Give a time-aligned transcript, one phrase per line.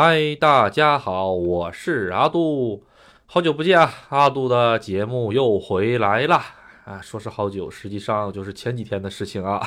[0.00, 2.84] 嗨，大家好，我是阿杜，
[3.26, 3.92] 好久不见啊！
[4.10, 6.40] 阿杜的节目又回来了
[6.84, 7.00] 啊！
[7.02, 9.60] 说是好久，实际上就是前几天的事情啊。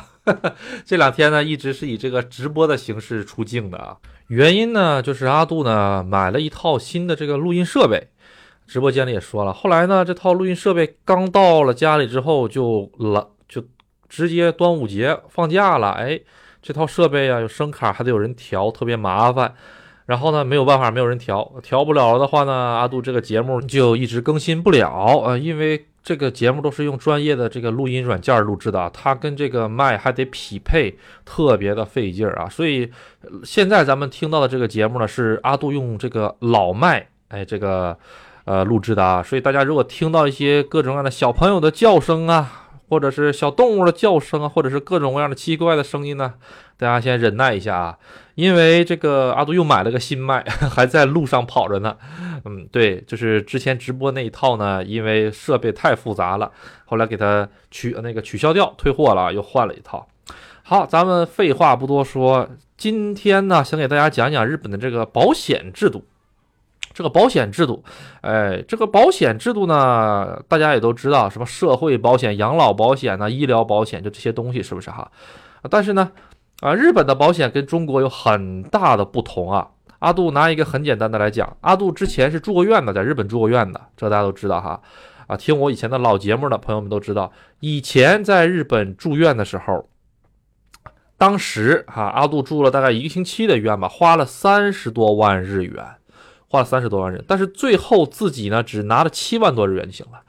[0.86, 3.98] 这两天呢，一直是以这个直播的形式出镜的啊。
[4.28, 8.08] 原因呢，就是阿杜呢买了一套新的这个录音设备，
[8.66, 9.52] 直播间里也说了。
[9.52, 13.62] 后来呢，这套录音设备刚到了家里之后，就了就
[14.08, 15.90] 直接端午节放假了。
[15.90, 16.18] 哎，
[16.62, 19.54] 这套设备啊，有声卡，还得有人调，特别麻烦。
[20.06, 32.48] 然后呢，没有办法，没有人调，调不了的话呢，阿杜这个节目就一直更新不了啊，因为这个节目都是用专业的这个录音软件录制的，它跟这个麦还得匹配，特别的费劲啊。
[32.48, 32.90] 所以
[33.44, 37.96] 现在咱们听到的这个节目呢，是阿杜用这个老麦，哎，这个
[38.44, 39.22] 呃录制的啊。
[39.22, 42.58] 所以大家如果听到一些各种各样的小朋友的叫声啊。
[42.92, 46.34] 或者是小动物的叫声啊，或者是各种各样的奇怪的声音呢，
[46.76, 47.98] 大家先忍耐一下啊，
[48.34, 51.96] 因为这个阿杜又买了个新麦， 还在路上跑着呢。
[52.44, 56.52] 嗯，对，就是之前直播那一套呢，因为设备太复杂了，
[56.84, 60.06] 后来给它取那个取消掉，退货了，又换了一套。
[60.62, 66.04] 好，咱们废话不多说，今天呢，想给大家讲讲日本的这个保险制度。
[66.92, 67.82] 这个保险制度，
[68.20, 75.10] 哎，这个保险制度呢，大家也都知道，什么社会保险、养老保险呢、医疗保险，就这些东西，是不是哈？
[75.70, 76.12] 但是呢，
[76.60, 79.68] 啊，日本的保险跟中国有很大的不同啊。
[80.00, 84.80] 阿杜拿一个很简单的来讲，阿杜之前是住过院的，在日本住过院的，这大家都知道哈。
[85.28, 89.88] 啊，听我以前的老节目的朋友们都知道，以前在日本住院的时候，
[91.16, 95.84] 当时哈，阿杜住了大概一个星期的院吧，花了三十多万日元。
[96.52, 100.20] 花了三十多万人，但是最后自己呢只拿了七万多日元就行了。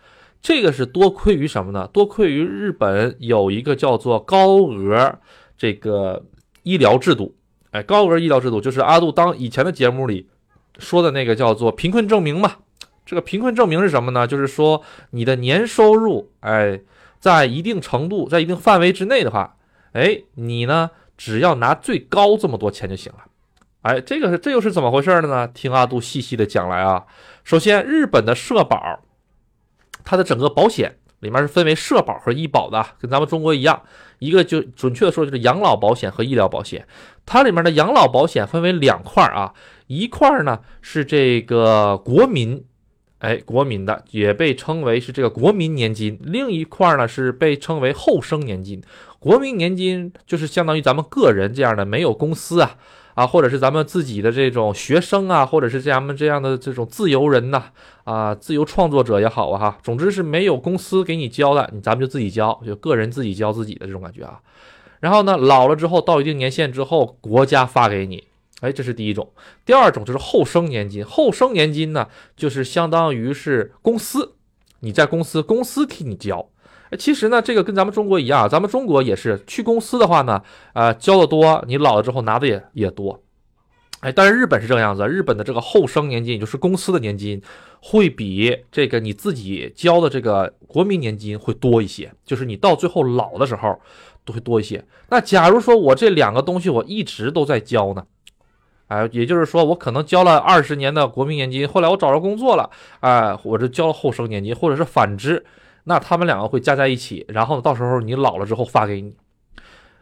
[0.42, 1.86] 这个是多亏于什么呢？
[1.92, 5.20] 多亏于日本有一个叫做高额
[5.58, 6.24] 这个
[6.64, 7.36] 医疗制度。
[7.72, 10.30] 哎，高额医疗制度就是阿杜当以前的节目里
[10.80, 12.56] 说的那个叫做贫困证明嘛。
[13.06, 14.26] 这个贫困证明是什么呢？
[14.26, 16.80] 就是说你的年收入哎
[17.20, 19.58] 在一定程度在一定范围之内的话，
[19.92, 23.26] 哎你呢只要拿最高这么多钱就行了。
[23.84, 25.46] 哎，这个是这又是怎么回事儿的呢？
[25.48, 27.04] 听阿杜细细的讲来啊。
[27.44, 29.02] 首先，日本的社保，
[30.06, 33.82] 它的整个保险里面是分为社保和医保的，跟咱们中国一样。
[34.20, 36.88] 一个就准确的说就是养老保险和医疗保险。
[37.26, 39.54] 它里面的养老保险分为两块啊，
[39.88, 42.64] 一块呢是这个国民，
[43.20, 48.82] 哎，国民的也被称为是这个国民年金；另一块呢是被称为后生年金。
[49.20, 52.78] 国民年金就是相当于咱们个人这样的，没有公司啊。
[53.16, 57.66] 啊，或者是咱们自己的这种学生啊，或者是咱们这样的这种自由人呐，
[58.04, 64.40] 啊，自由创作者也好啊，哈，总之是没有公司给你交的，你咱们就自己交，就个人自己交自己的这种感觉啊。
[65.00, 68.24] 然后呢，老了之后到一定年限之后，国家发给你，
[68.62, 69.32] 哎，这是第一种。
[69.66, 74.36] 第二种就是后生年金，后生年金呢，就是相当于是公司，
[74.80, 76.50] 你在公司，公司替你交。
[76.98, 80.42] 其实呢，这个跟咱们中国一样，咱们中国也是去公司的话呢，
[80.74, 83.22] 呃，交的多，你老了之后拿的也也多。
[84.02, 87.42] 哎，但是日本是这个样子，日本的这个后生年金，也就是公司的年金，
[87.82, 93.80] 会比这个你自己交的这个国民年金会多一些，就是你到最后老的时候
[94.26, 94.84] 都会多一些。
[95.08, 98.06] 那假如说我这两个东西我一直都在交呢，
[98.88, 105.46] 哎，也就是说我可能交了二十年的国民年金，后来我找着工作了，哎，我这交了后生年金，或者是反之。
[105.86, 109.16] 那他们两个会加在一起，然后到时候你老了之后发给你。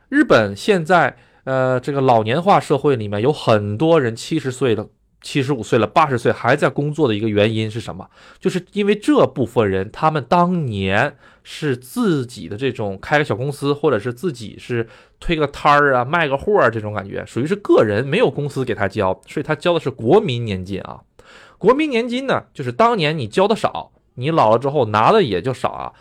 [0.09, 4.87] 日本现在，呃，这个老年化社会里面有很多人七十岁了、
[5.21, 8.09] 七十五岁了、八十岁还在工作的一个原因是什么？
[8.39, 14.87] 就是因为这部分人他们当年是自己的这种开个小公司，或者是自己是
[15.19, 21.01] 推个摊儿啊、卖个货儿这种感觉，属于是个人没有公司给他交，所以他交的是国民年金啊。
[21.57, 23.90] 国民年金呢，就是当年你交的少。
[24.15, 25.93] 你老了之后拿的也就少啊，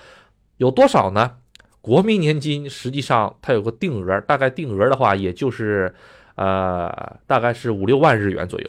[0.57, 1.33] 有多少呢？
[1.81, 5.95] 国民年金实际上它有个定额，大概定额的话也就是，
[6.35, 8.69] 呃，大概是五六万日元左右。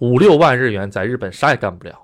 [0.00, 1.94] 五六万日元在日本啥也干不了，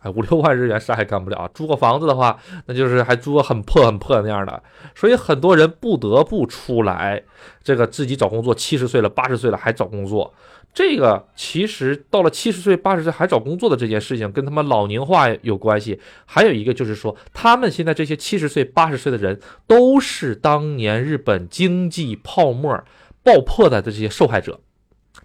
[0.00, 1.50] 哎，五六万日元啥也干不了。
[1.52, 4.62] 租个房子的话，那就是还租个很破很破那样的，
[4.94, 7.22] 所以很多人不得不出来，
[7.62, 8.54] 这个自己找工作。
[8.54, 10.32] 七十岁了，八十岁了还找工作。
[10.74, 16.00] 这个其实到了七十岁、八十岁还找工作的这件事情，跟他们老龄化有关系。
[16.26, 22.82] 还有一个就是说，他们现在这些七十岁、八十岁的人，都是当年日本经济泡沫
[23.22, 24.58] 爆破的这些受害者。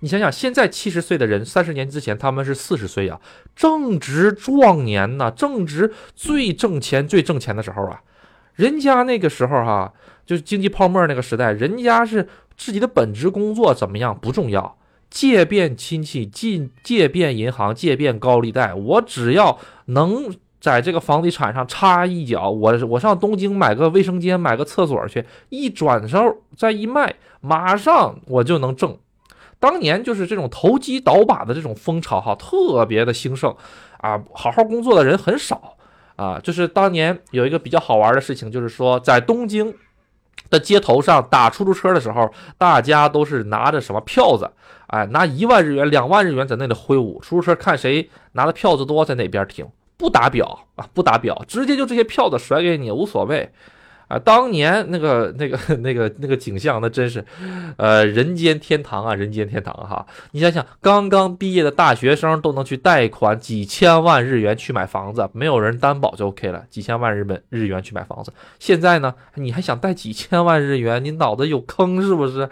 [0.02, 3.20] 你想想，现在七十岁的人，三十年之前他们是四十岁呀，
[3.56, 8.00] 正值壮年呢，正值最挣钱、最挣钱的时候啊。
[8.54, 9.92] 人家那个时候哈，
[10.28, 14.78] 就是经济泡沫那个时代，人家是自己的本职工作怎么样不重要。
[15.10, 28.98] 借遍亲戚，借借遍银行，借遍高利贷，我只要能在这个房地产上插一脚，我我上东京买个卫生间，买个厕所去，一转手再一卖，马上我就能挣。
[29.60, 33.54] 当年就是这种投机倒把的这种风潮哈，特别的兴盛
[33.98, 35.76] 啊，好好工作的人很少
[36.16, 36.40] 啊。
[36.40, 39.74] 就是当年有一个比较好玩的事情，就是说在东京
[40.50, 44.50] 在街头上打出租车的时候，大家都是拿着什么票子，
[44.88, 53.52] 哎，拿一万日元、两万日元在那里挥舞，出租车看谁拿的票子多，在哪边停，不打表啊，不打表，直接就这些票子甩给你，无所谓。
[54.10, 57.24] 啊，当年那个、那个、 那个、那个景象，那真是，
[57.78, 60.04] 呃，人间天堂啊，人间天堂哈！
[60.32, 68.34] 你想想，刚刚毕业的大学生都能去贷款几千万日元去买房子，没有人担保就 OK 了，几千万日本日元去买房子。
[68.58, 71.06] 现在呢，你还想贷几千万日元？
[71.06, 72.50] 你脑子有坑是不是？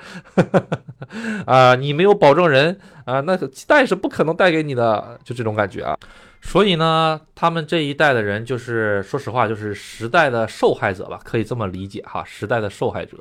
[1.48, 5.98] 啊，你没有保证人啊，那贷是不可能贷给你的，就这种感觉啊。
[6.48, 13.18] 所以呢，他们这一代的人就是说实话，就是时代的受害者吧，可以这么理解哈，时代的受害者。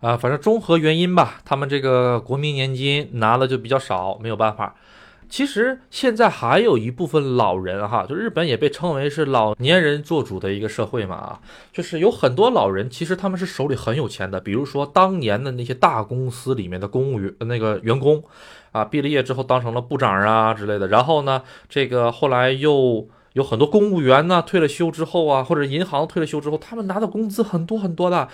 [0.00, 4.74] 啊，反正综合原因吧，他们这个国民年金拿的就比较少，没有办法。
[5.28, 11.40] 其实现在还有一部分老人哈，就日本也被称为是老年人做主的一个社会嘛啊，
[11.70, 18.24] 就是有很多老人，其实他们是手里很有钱的，比如说当年的那些大公司里面的公务员那个员工，
[18.72, 28.28] 啊，毕了业之后当成了部长啊之类的，然后呢，这个后来又有很多公务员呢退了休之后啊，或者银行退了休之后，他们拿的工资很多很多的。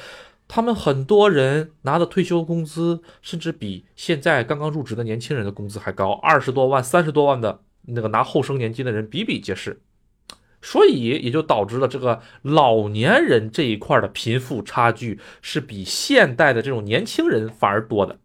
[0.48, 9.80] 他们很多人拿的退休工资，甚至比现在刚刚入职的年轻人的工资还高，二十多万、三十多万的那个拿后生年金的人比比皆是，
[10.62, 18.16] 所以也就导致了这个老年人这一块的贫富差距是比现代的这种年轻人反而多的。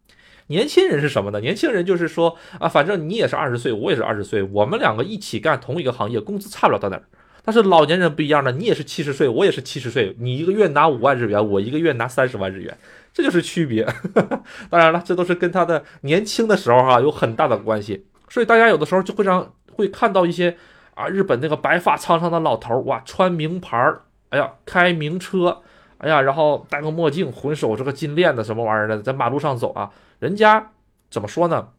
[0.51, 1.39] 年轻人是什么呢？
[1.39, 7.03] 年轻人就是说啊，反正你也是二十岁，我也是二十岁，我们两个一起干同一个行业，工资差不了到哪儿。
[7.43, 12.77] 但是老年人不一样的，你也是七十岁，我也是七十岁，你一个月拿五万日元，我一个月拿三十万日元，
[13.13, 13.83] 这就是区别。
[14.69, 18.05] 当然了，这都是跟他的年轻的时候哈有很大的关系。
[18.29, 20.55] 所以大家有的时候就会让会看到一些
[20.93, 25.61] 啊日本那个白发苍苍的老头哇，穿名牌儿，哎呀开名车，
[25.97, 29.89] 哎呀然后戴个墨镜，浑手这个金链子什么玩意儿的，在马路上走啊，
[30.21, 30.71] 人家
[31.09, 31.73] 怎么说呢？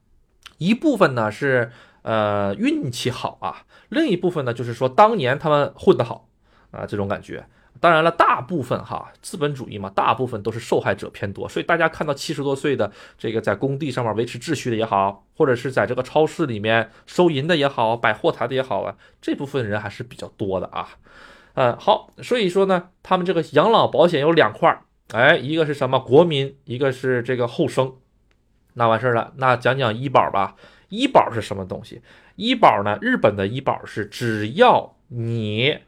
[0.58, 1.72] 一部分呢是。
[2.04, 3.64] 呃，运气好啊。
[3.88, 6.26] 另一部分呢，就是说当年他们混得好
[6.72, 7.46] 啊，这种感觉。
[7.78, 11.48] 当然了，大部分哈，资本主义嘛，大部分都是受害者偏多。
[11.48, 20.88] 所以大家看到七十多岁的这个在工地上面维持秩序的也好，或者是在这个超市里面收银的也好，摆货台的也好啊，这部分人还是比较多的啊。
[21.54, 27.94] 嗯，好，所以说呢，他们这个养老保险有两块儿，哎，一个是什么国民，一个是这个后生。
[28.74, 30.54] 那完事儿了，那讲讲医保吧。
[30.88, 32.02] 医保是什么东西？
[32.36, 32.98] 医保呢？
[33.00, 35.78] 日本的医保是只要你，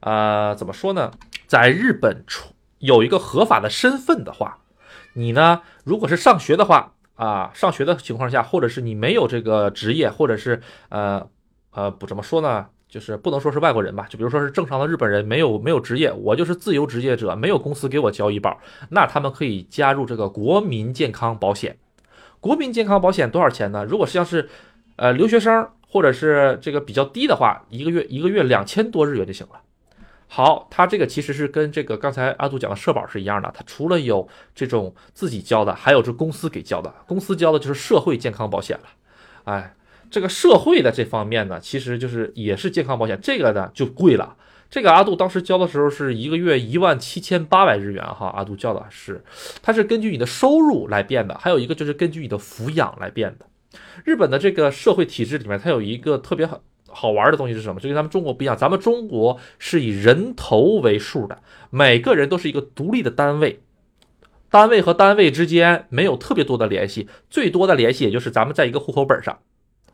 [0.00, 1.10] 呃，怎么说呢？
[1.46, 4.58] 在日本出有一个合法的身份的话，
[5.14, 10.60] 你呢，如果是上学的话啊，上学的情况下，或者是你没有这个职业，或者是
[10.90, 11.26] 呃
[11.72, 18.60] 呃不怎么说呢，就是不能说是外国人吧，就比如说是正常的日本人，没有没有职业，我就是自由职业者，没有公司给我交医保，
[18.90, 21.76] 那他们可以加入这个国民健康保险。
[22.42, 23.84] 国民健康保险多少钱呢？
[23.84, 24.48] 如果像是，
[24.96, 29.60] 呃，留学生或者是这个比较低的话，一个月一个月两千多日元就行了。
[30.26, 38.84] 好，它这个其实是跟这个刚才阿杜讲的社保是一样的，它除了有这种自己交的，还有这公司给交的，公司交的就是社会健康保险了。
[39.44, 39.76] 哎，
[40.10, 44.34] 这个社会的这方面呢，其实就是也是健康保险，这个呢就贵了。
[44.72, 49.22] 这个阿杜当时交的时候是一个月一万七千八百日元哈，阿杜交的是，
[49.60, 53.44] 它是根据你的收入来变的，还有一个就是根据你的抚养来变的。
[54.02, 57.78] 日本的这个社会体制里面，它有一个特别好好玩的东西是什么？
[57.82, 63.60] 就跟咱们中国不一样，咱们中国是以人头为数的，每个人都是一个独立的单位，
[64.48, 69.38] 单位和单位之间没有特别多的联系，最多的联系也就是咱们在一个户口本上，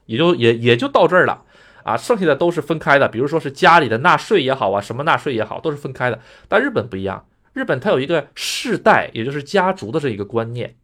[0.07, 1.43] 也就也也就到这儿了。
[1.88, 6.21] 啊，剩下的都是分开的，比如说是家里的纳税也好啊，什么纳税也好，都是分开的。
[6.49, 10.76] 但日本不一样，日本它有一个世代，也就是家族的这一个观念。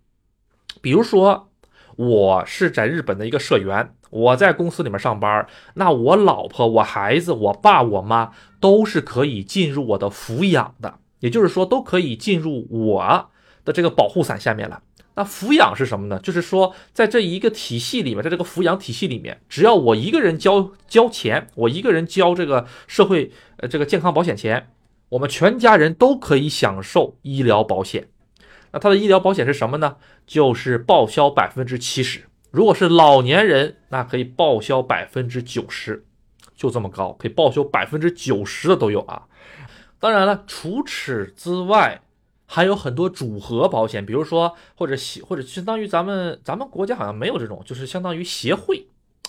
[0.81, 1.51] 比如说，
[1.97, 13.31] 我是在日本的一个社员，我在公司里面上班，那我老婆、我孩子、我爸、我妈都是可以进入我的抚养的，也就是说，都可以进入我
[13.65, 14.83] 的这个保护伞下面了。
[15.17, 16.19] 那抚养是什么呢？
[16.19, 24.71] 就是说，在这一个体系里面，在这个抚养体系里面，只要我一个人交交钱，我一个人交这个社会呃这个健康保险钱，
[25.11, 28.09] 我们全家人都可以享受医疗保险。
[28.73, 29.97] 那他的医疗保险是什么呢？
[30.27, 32.25] 就是报销百分之七十。
[32.51, 36.05] 如果是老年人，那可以报销百分之九十，
[36.57, 39.23] 就这么高，可以报销百分之九十的都有啊。
[40.01, 42.01] 当然了，除此之外，
[42.55, 48.87] 还有很多组合保险，比如说或者协或者相当于咱们咱们国家好像没有这种，就是相当于协会，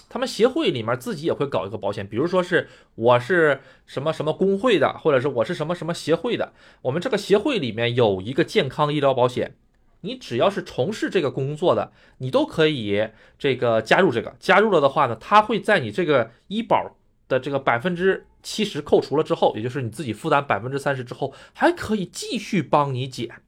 [0.07, 6.53] 他们协会里面自己也会搞一个保险，比如说是我是什么什么工会的，或者是我是什么什么协会的，
[6.83, 9.55] 我们这个协会里面有一个健康医疗保险，
[10.01, 16.95] 你只要是从事这个工作的，你都可以这个加入这个，加入了的话呢，它会在你这个医保
[17.27, 18.27] 的这个百分之。
[18.45, 23.41] 七十扣除了之后，也就是你自己负担百分之三十之后，还可以继续帮你减，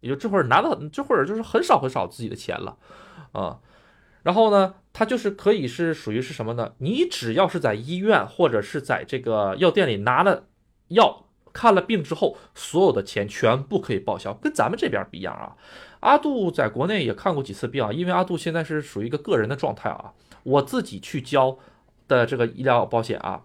[0.00, 2.76] 也就这会儿拿到这会儿就是很少很少自己的钱了，
[3.30, 3.60] 啊，
[4.24, 6.72] 然后呢，它就是可以是属于是什么呢？
[6.78, 10.48] 你只要是在医院或者是在这个药店里拿了
[10.88, 15.54] 药看了病之后，所有的钱全部可以报销，跟咱们这边不一样啊。
[16.00, 21.56] 阿杜在国内也看过几次病啊，因为阿杜现在是属于一个个人的状态啊，我自己去交
[22.08, 23.42] 的这个医疗保险啊。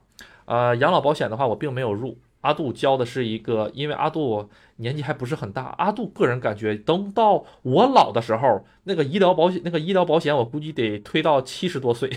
[0.48, 2.18] 呃，养老保险的话，我并没有入。
[2.42, 5.76] 阿杜交的是一个，因为阿杜年纪还不是很大。
[5.78, 12.10] 阿杜个人感觉，等到我老的时候，那个医疗保险，那个医疗保险，我估计得推到七十多岁。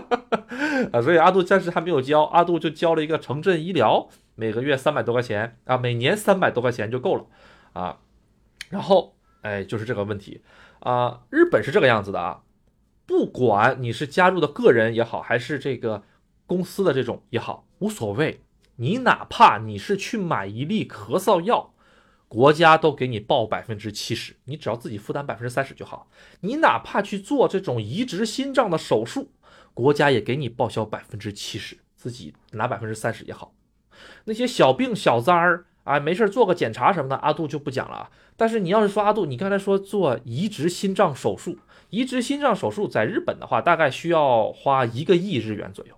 [0.92, 2.22] 啊，所以阿杜暂时还没有交。
[2.22, 7.26] 阿杜就交了一个城镇医疗，每个月三百多块钱啊，每年三百多块钱就够了
[7.74, 7.98] 啊。
[8.70, 10.40] 然后，哎，就是这个问题
[10.78, 11.20] 啊。
[11.28, 12.40] 日本是这个样子的啊，
[13.04, 16.04] 不管你是加入的个人也好，还是这个。
[16.50, 18.40] 公司的这种也好，无所谓。
[18.74, 21.72] 你哪怕你是去买一粒咳嗽药，
[22.26, 26.08] 国家都给你报百分之七十，你只要自己负担百分之三十就好。
[26.40, 29.30] 你哪怕去做这种移植心脏的手术，
[29.72, 33.54] 国家也给你报销百分之七十，自己拿百分之三十也好。
[34.24, 38.10] 那些小病小灾儿啊，没事做个检查什么的，阿杜就不讲了啊。
[38.36, 41.58] 但是你要是说阿杜，你刚才说做移植心脏手术，
[41.90, 45.94] 移植心脏手术在日本的话，大概需要花一个亿日元左右。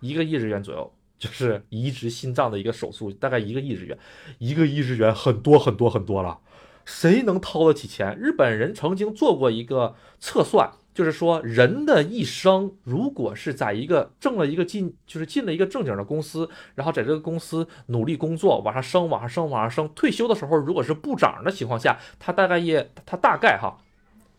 [0.00, 3.98] 一个亿日元左右，就是移植心脏的一个手术，大概一个亿日元，
[4.38, 6.38] 一个亿日元很多很多很多了，
[6.84, 8.16] 谁能掏得起钱？
[8.18, 23.78] 日本人曾经做过一个测算，就是说人的一生，如果是在一个挣了一个进，就是进了一个正经的公司，然后在这个公司努力工作，往上升，往上升，往上升，退休的时候如果是部长的情况下，他大概也，他大概哈，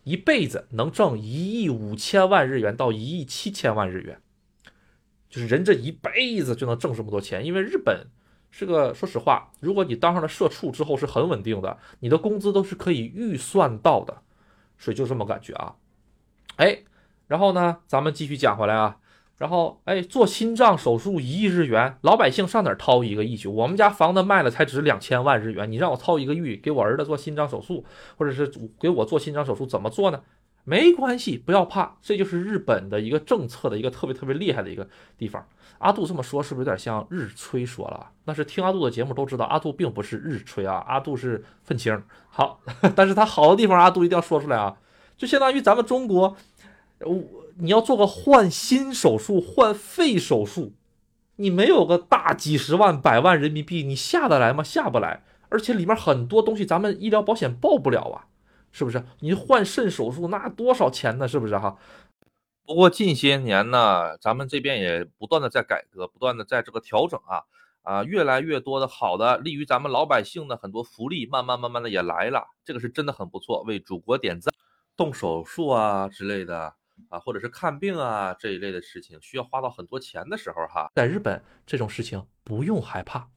[0.04, 4.18] 一辈子能挣一亿五千万日元到一亿七千万日元。
[5.32, 8.06] 就是人这一辈子就能挣这么多钱，因为日本
[8.50, 14.18] 是个说实话，如果你当上了社畜之后是很稳定的，你的工资都是可以预算到的，
[14.76, 15.74] 所以就这么感觉啊。
[16.56, 16.82] 哎，
[17.28, 18.98] 然后呢，咱们继续讲回来啊，
[19.38, 23.48] 然后哎，做心脏手术一亿日元，老百姓上哪掏一个亿去？
[23.48, 27.86] 我们家房子卖了才值两千万日元，你让我掏一个亿给我儿子做心脏手术，
[28.18, 30.20] 或者是给我做心脏手术，怎么做呢？
[30.64, 34.88] 没关系，不要怕，这就是日本的一个政策的一个特别特别厉害的一个
[35.18, 35.44] 地方。
[35.78, 38.10] 阿杜这么说是不是有点像日吹说了？
[38.24, 42.00] 那是听阿杜的节目都知道，阿杜并不是日吹啊，阿杜是愤青。
[42.28, 42.60] 好，
[42.94, 44.76] 但是他好的地方，阿杜一定要说出来啊，
[45.16, 46.36] 就相当于咱们中国，
[47.00, 47.24] 我
[47.58, 50.72] 你要做个换心手术、换肺手术，
[51.36, 54.62] 你没有个大几十万、百万人民币，你下得来吗？
[54.62, 58.26] 下不来，而且里面很多东西咱们医疗保险报不了啊。
[58.72, 61.28] 是不是你换肾手术那多少钱呢？
[61.28, 61.78] 是不是哈？
[62.64, 67.42] 不过近些年呢，咱们这边也不断的在改革，不断的在这个调整啊
[67.82, 74.52] 啊，越来越多的好的利于咱们老百姓的很多福利，慢慢慢慢的也来了，这个是真的很不错，为祖国点赞。
[74.96, 76.74] 动手术啊之类的
[77.08, 83.28] 啊，或者是看病啊这一类的事情，需要花到很多钱的时候哈，在日本这种事情不用害怕，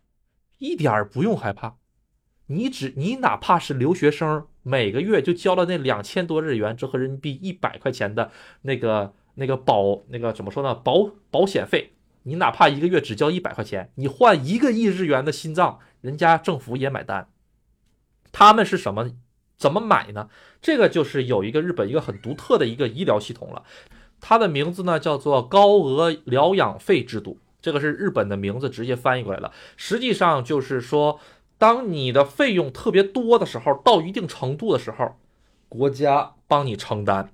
[0.60, 1.78] 一点儿不用害怕。
[2.48, 8.32] 你只你哪怕是留学生，每个月就交了那两千多日元，折合人民币一百块钱的
[8.64, 10.74] 那个那个保那个怎么说呢？
[10.74, 11.94] 保保险费，
[12.24, 17.30] 你哪怕一个月只交一百块钱，你换一个亿日元的心脏，人家政府也买单。
[18.32, 19.12] 他们是什么？
[19.56, 20.30] 怎么买呢？
[20.60, 23.62] 这个就是有一个日本一个很独特的一个医疗系统了，
[24.20, 31.20] 它的名字呢叫做高额疗养费制度，这个是日本的名字，直接翻译过来了，实际上就是说。
[31.58, 35.16] 当你的费用特别多的时候，到一定程度的时候，
[35.70, 37.30] 国家帮你承担，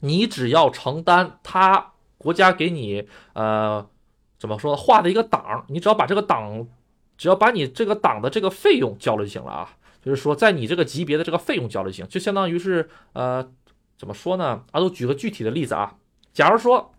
[0.00, 3.86] 你只要承担，他国家给你呃
[4.38, 6.68] 怎么说呢，画的一个档，你只要把这个档，
[7.16, 9.76] 只要把你这个档的这个费用交了就行了啊。
[10.02, 13.50] 就是说，在你这个级别的这个费用交了就行，就相当于是呃
[13.96, 14.64] 怎么说呢？
[14.70, 15.96] 啊，都举个具体的例子啊，
[16.34, 16.92] 假如说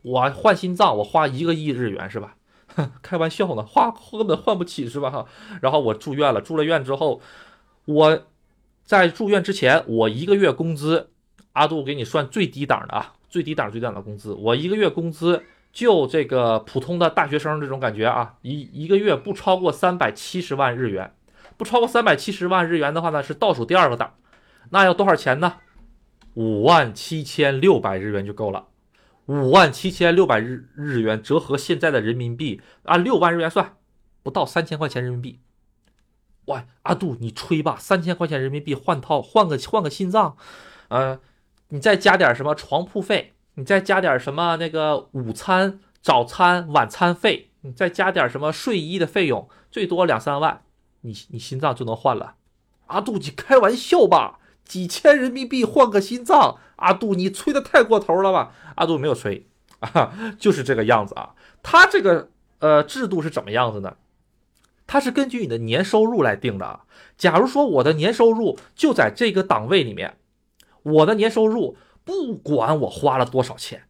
[0.00, 2.37] 我换心脏，我花一个亿日元是吧？
[3.02, 5.10] 开玩笑呢，花根本换不起是吧？
[5.10, 5.26] 哈，
[5.60, 7.20] 然后我住院了，住了院之后，
[7.84, 8.22] 我
[8.84, 11.10] 在住院之前，我一个月工资
[11.52, 15.42] 阿杜给你算最低档的啊，最低档最低档的工资，我一个月工资
[15.72, 21.12] 就这个普通的大学生这种感觉啊，一一个月不超过三百七十万日元，
[21.56, 24.14] 不超过三百七十万日元的话呢，是倒数第二个档，
[24.70, 25.54] 那要多少钱呢？
[26.34, 28.67] 五万七千六百日元就够了。
[29.28, 33.76] 五万七千六百日日元折合现在的人民币，按六万日元算，
[34.22, 35.40] 不到三千块钱人民币。
[36.46, 40.38] 喂，阿杜，你吹吧，三千块钱人民币换套，换个换个心脏，
[40.88, 41.20] 呃，
[41.68, 50.62] 你再加点什么床铺费，你再加点什么那个午餐、早餐、晚餐费，你再加点什么睡衣的费用，最多两三万，
[51.02, 52.36] 你你心脏就能换了。
[52.86, 54.38] 阿杜，你开玩笑吧？
[54.64, 56.58] 几千人民币换个心脏？
[56.78, 58.52] 阿杜，你吹的太过头了吧？
[58.74, 59.46] 阿杜没有吹
[59.78, 61.34] 啊，就是这个样子啊。
[61.62, 63.96] 他这个呃制度是怎么样子呢？
[64.86, 66.84] 它是根据你的年收入来定的啊。
[67.16, 70.16] 假如说我的年收入就在这个档位里面，
[70.82, 73.82] 我的年收入不管我花了多少钱，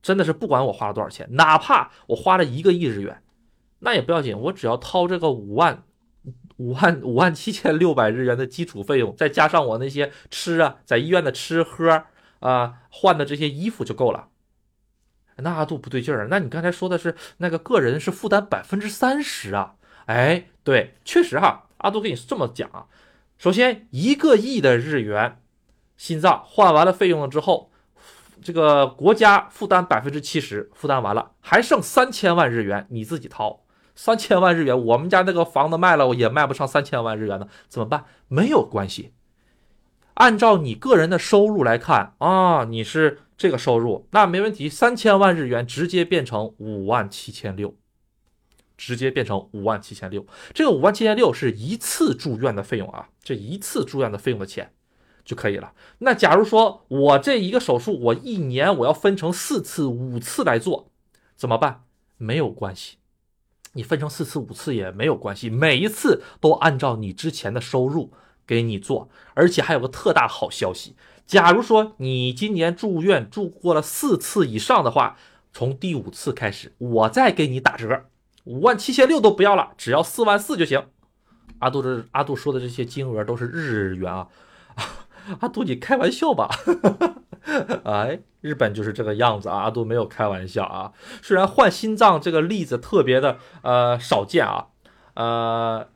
[0.00, 3.22] 真的是不管我花了多少钱，哪怕我花了一个亿日元，
[3.80, 5.82] 那也不要紧，我只要掏这个五万
[6.56, 12.04] 五万五万七千六百日元的基础费用，再加上我那些吃啊，在医院的吃喝
[12.40, 14.28] 啊换的这些衣服就够了。
[15.36, 19.76] 那阿杜不对劲儿，那你刚才说的是那个个人是负担百分之三十啊？
[20.06, 22.86] 哎，对，确实哈，阿杜跟你这么讲啊。
[23.36, 25.40] 首先，一个亿的日元
[25.96, 27.70] 心脏换完了费用了之后，
[28.42, 33.64] 这个国家负担百分之七十，负担完了还剩三千万日元，你自己掏。
[33.94, 38.04] 三千万日元，我们家那个房子卖了也卖不上三千万日元呢，怎么办？
[38.26, 39.12] 没有关系，
[40.18, 47.74] 按照你个人的收入来看啊，你是这个收入，那没问题，三千万日元直接变成五万七千六。
[48.76, 54.72] 直接变成五万七千六，这个五万七千六是一次住院的费用啊，这一次住院的费用的钱
[55.24, 55.72] 就可以了。
[55.98, 60.92] 那假如说我这一个手术，我一年我要分成四次、五次来做，
[61.34, 61.82] 怎么办？
[62.18, 62.98] 没有关系，
[63.72, 68.12] 你分成四次、五次也没有关系，每一次都按照你之前的收入
[68.48, 69.08] 给你做。
[69.34, 75.16] 而且还有个特大好消息，假如说你今年住院住过了四次以上的话，
[75.52, 78.06] 从第五次开始，我再给你打折。
[78.44, 80.86] 五万七千六都不要了，只要四万四就行。
[81.58, 84.28] 阿杜这阿杜说的这些金额都是日元啊，
[85.40, 86.48] 阿杜你开玩笑吧？
[87.84, 90.92] 哎，日本就是这个样子啊，阿杜没有开玩笑啊。
[91.22, 94.66] 虽然换心脏这个例子特别的呃少见啊，
[95.14, 95.88] 呃，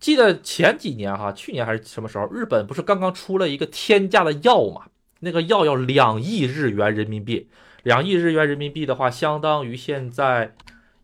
[0.00, 4.86] 记得前几年哈，去年还是什么时候，日本不是刚刚出了一个天价的药嘛？
[5.20, 7.48] 那个药要两亿日元人民币，
[7.84, 10.56] 两亿日元人民币的话，相当于现在。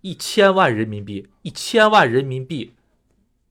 [0.03, 2.75] 一千万人民币，一千万人民币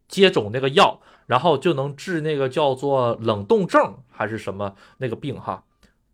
[0.08, 5.66] 接种那个药，然后就能治那个叫做冷冻症还是什么那个病哈？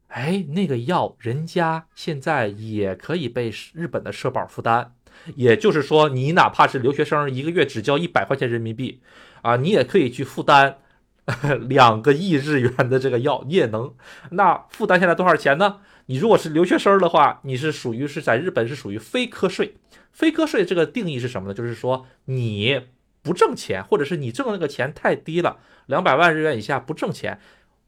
[0.08, 4.96] 哎，那个药人家现在也可以被日本的社保负担，
[5.36, 9.02] 也就是说，你哪怕是留学生，一个月只交一百块钱人民币
[9.42, 10.78] 啊，你也可以去负担
[11.68, 13.94] 两个亿日元的这个药，你也能。
[14.32, 15.80] 那负担下来多少钱呢？
[16.08, 19.76] 你如果是留学生的话，你是属于是在日本是属于非课税。
[20.12, 21.54] 非课税这个定义是什么呢？
[21.54, 22.82] 就是说你
[23.22, 27.40] 不挣钱，或者是你挣的那个钱太低了，两百万日元以下不挣钱，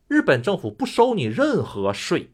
[0.07, 2.29] 日本政府不收你任何税，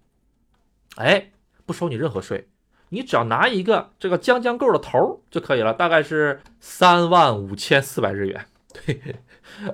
[0.97, 1.31] 哎，
[1.65, 2.49] 不收你任何税，
[2.89, 8.45] 你只要拿一个这个将将够的头就可以了，大概是三万五千四百日元，
[8.85, 9.15] 对，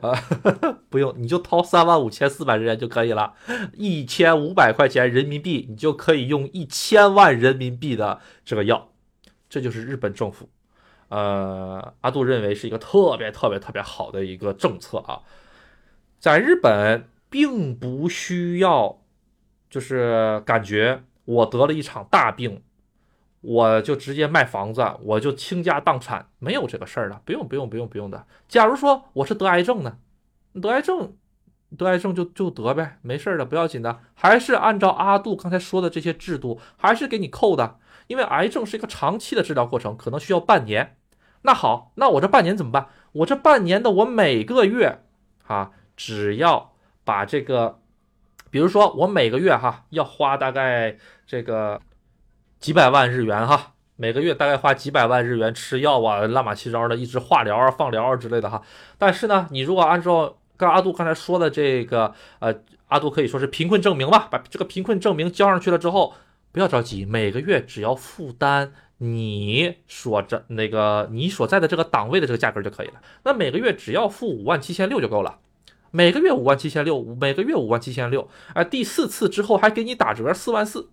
[0.02, 0.14] 啊，
[0.90, 3.34] 不用，你就掏三万五千四百日元就可以了，
[3.74, 8.90] 一千五百块钱人民币，你就可以用一千万人民币的这个药。
[9.48, 10.50] 这就是日本政府，
[11.08, 15.22] 呃，阿杜认为是一个特别特别特别好的一个政策啊。
[16.20, 19.02] 在日本，并不需要，
[19.70, 22.62] 就是感觉我得了一场大病，
[23.46, 28.26] 我就直接卖房子，我就倾家荡产，没有这个事儿了，不用不用不用不用的。
[28.48, 29.98] 假如说我是得癌症呢，
[30.60, 31.14] 得癌症，
[31.78, 37.78] 得癌症就就得呗，没事儿的，不要紧的，还是按照阿杜刚才说的这些制度，还是给你扣的。
[38.08, 40.98] 因为癌症是一个长期的治疗过程，可能需要半年。
[41.44, 42.88] 那好，那我这半年怎么办？
[43.12, 45.00] 我这半年的我每个月，
[45.44, 47.80] 哈，只要把这个，
[48.50, 51.80] 比如说我每个月哈要花大概这个
[52.60, 58.62] 几百万日元哈，每个月大概花几百万日元吃药啊，乱码七糟的，一直化疗啊、放疗啊之类的哈。
[58.98, 62.54] 但是呢，你如果按照跟阿杜刚才说的这个，呃，
[62.88, 66.14] 阿杜可以说是贫困证明吧，把这个贫困证明交上去了之后。
[66.52, 72.94] 不要着急，每个月只要负担你所在那个你所在的这个档位的这个价格就可以了。
[73.26, 75.40] 那每个月只要付五万七千六就够了，
[75.92, 80.88] 每个月五万七千六，每个月五万七千六，哎，第四次之后还给你打折四万四。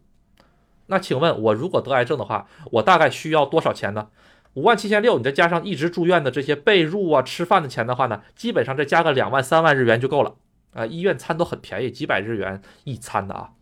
[0.93, 4.11] 那请问，我如果得癌症的话，我大概需要多少钱呢？
[4.53, 10.37] 五万七千六，你再加上一直住院的这些被褥啊、吃饭的钱的话呢，基本上再加个两万三万日元就够了。
[10.75, 13.53] 啊，医院餐都很便宜，几百日元一餐的啊。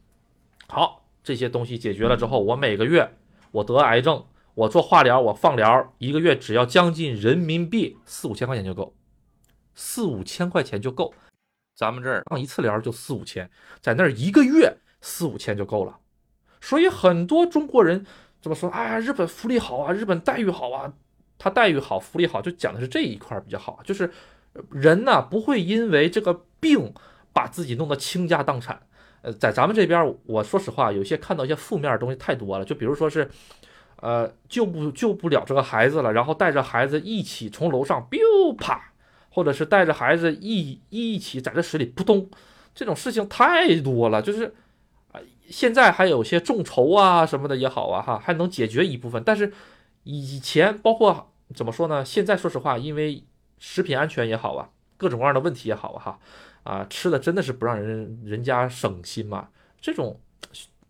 [0.67, 3.15] 好，这些东西解决了之后，我每个月
[3.53, 8.93] 我得癌症，我做化疗，我放疗，一个月只要将近人民币四五千块钱就够，
[9.77, 11.15] 四五千块钱就够。
[11.77, 13.49] 咱们这儿放一次疗就四五千，
[13.81, 15.97] 在那儿一个月四五千就够了。
[16.61, 18.05] 所以很多中国人
[18.41, 18.99] 怎么说啊？
[18.99, 20.93] 日本福利好啊，日本待遇好啊，
[21.39, 24.11] 他待遇好，福利好，就讲的是这一块比较好，就是
[24.71, 26.93] 人呢不会因为这个病
[27.33, 28.81] 把自己弄得倾家荡产。
[29.23, 32.65] 呃，在咱们这边，我说实话，有些看到一些负面的东西太多了。
[32.65, 33.31] 就比如说是，
[33.97, 38.93] 呃，救不救不了这个孩子了，然后带着孩子一起从楼上 biu 啪，
[39.29, 42.31] 或者是带着孩子一一起在这水里扑通，
[42.75, 44.23] 这种事情太多了。
[44.23, 44.55] 就是，
[45.51, 49.23] 现在还有些众筹啊什么的也好啊哈，还能解决一部分。
[49.23, 49.53] 但是
[50.05, 52.03] 以前包括怎么说呢？
[52.05, 53.23] 现在说实话，因为
[53.59, 56.19] 食品安全也好啊，各种各样的问题也好啊哈。
[56.63, 59.49] 啊，吃的真的是不让人人家省心嘛？
[59.81, 60.21] 这种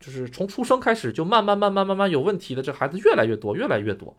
[0.00, 4.16] 就是从出生开始就慢慢慢慢慢慢有问题的这孩子越来越多，越来越多。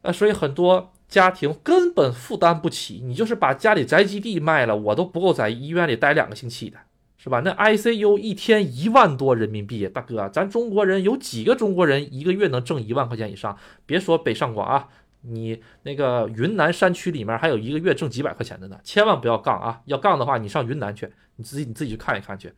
[0.00, 6.78] 啊，所以很多家庭根本负担不起，你就是把家里宅基地卖了，我都不够在医院里待两个星期的，
[7.24, 7.40] 是吧？
[7.40, 13.56] 那 ICU 一天一万多人民币，大哥，咱中国人有几个中国人一个月能挣一万块钱以上？
[13.86, 14.88] 别说北上广啊。
[15.22, 19.80] 你那个云南山区里面还有一个月挣几百块钱的呢，千万不要杠啊！
[19.86, 22.52] 要杠的话，你上云南去，你自己你自己去看一看去。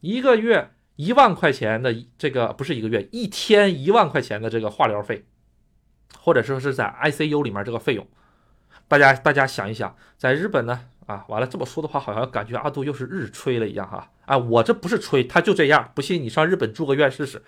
[0.00, 5.24] 一个月一万块钱的这个不是一个月，一天一万块钱的这个化疗费，
[6.14, 8.06] 或者说是在 ICU 里面这个费用，
[8.86, 14.36] 大家大家想一想，在日本呢啊，完了这么说的话，好像感觉阿杜又是日吹了一样哈啊！
[14.36, 17.42] 我这不是吹，他就这样，不信你上日本住个院试试，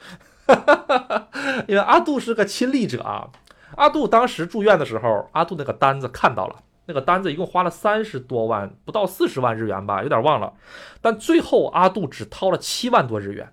[1.68, 3.28] 因为阿杜是个亲历者啊。
[3.76, 10.54] 阿杜当时住院的时候，阿杜那个单子看到了，那个单子一共花了三十多万，不到四十万日元吧，有点忘了。
[11.02, 13.52] 但最后阿杜只掏了七万多日元。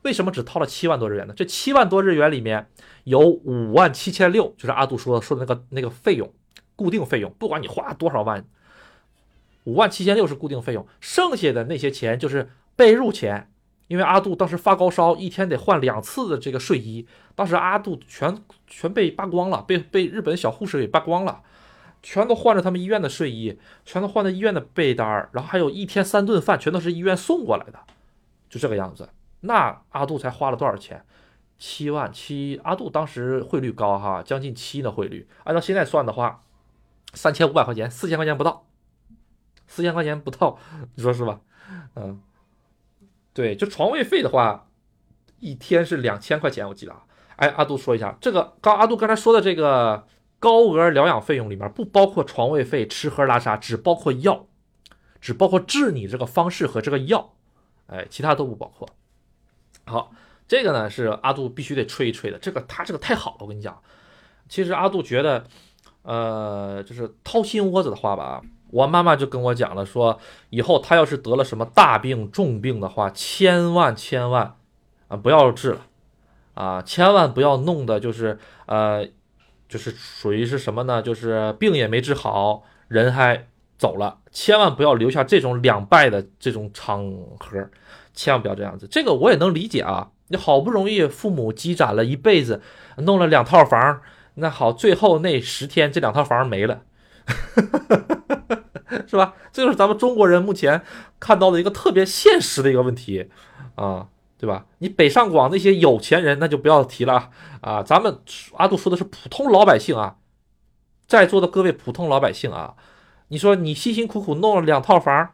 [0.00, 1.34] 为什么只掏了七万多日元呢？
[1.36, 2.66] 这七万多日元里面
[3.04, 6.32] 有五万七千六，就是阿杜说说的那个那个费用，
[6.74, 8.44] 固定费用，不管你花多少万，
[9.64, 13.48] 五万七千六是固定费用，剩下的那些钱就是被褥钱。
[13.88, 21.42] 因为阿杜当时发高烧，一天得换两次的这个睡衣，当时阿杜全全被扒光了，被被日本小护士给扒光了，
[22.02, 27.80] 全都换着他们医院的睡衣，全都换的医院的被单然后还有一天三顿饭，全都是医院送过来的，
[28.48, 29.10] 就这个样子。
[29.40, 31.04] 那阿杜才花了多少钱？
[31.58, 32.58] 七万七。
[32.64, 36.42] 阿杜当时汇率高哈，将近七的汇率，按照现在算的话，
[37.12, 38.64] 三千五百块钱，四千块钱不到，
[39.72, 40.58] 四千块钱不到，
[40.94, 41.40] 你说是吧？
[41.96, 42.20] 嗯。
[43.34, 44.68] 对，就床位费的话，
[45.40, 47.04] 一天是两千块钱，我记得啊。
[47.36, 50.06] 哎，阿杜说一下，这个刚阿杜刚才说的这个
[50.38, 54.46] 高额疗养费用里面不包括床位费、吃喝拉撒，只包括药，
[55.18, 57.32] 只包括治你这个方式和这个药，
[57.86, 58.86] 哎，其他都不包括。
[59.86, 60.12] 好，
[60.46, 63.80] 这个呢是阿杜必须得吹一吹的，这个他这个太好了，我跟你讲。
[64.50, 65.46] 其实阿杜觉得，
[66.02, 68.42] 呃，就是掏心窝子的话吧。
[68.72, 74.56] 我妈妈就跟我讲了，说以后他要是得了什么大病重病的话，千万千万
[75.08, 75.86] 啊不要治了，
[76.54, 79.06] 啊千万不要弄的就是呃
[79.68, 81.02] 就是属于是什么呢？
[81.02, 87.04] 就是病也没治好，人还走了，千万不要留下这种两败的这种场
[87.38, 87.68] 合，
[88.14, 88.88] 千万不要这样子。
[88.90, 92.62] 这个我也能理解啊，你好不容易父母积攒了一辈子，
[92.96, 94.00] 弄了两套房，
[94.36, 96.82] 那好，最后那十天这两套房没了。
[97.24, 98.61] 哈哈哈哈哈
[99.08, 99.34] 是吧？
[99.52, 100.82] 这就是咱们中国人目前
[101.18, 103.28] 看到的一个特别现实的一个问题
[103.74, 104.66] 啊，对吧？
[104.78, 107.82] 你北上广那些有钱人那就不要提了啊。
[107.82, 108.18] 咱们
[108.56, 110.16] 阿杜说的是普通老百姓啊，
[111.06, 112.74] 在座的各位普通老百姓啊，
[113.28, 115.30] 你说你辛辛苦苦弄了两套房，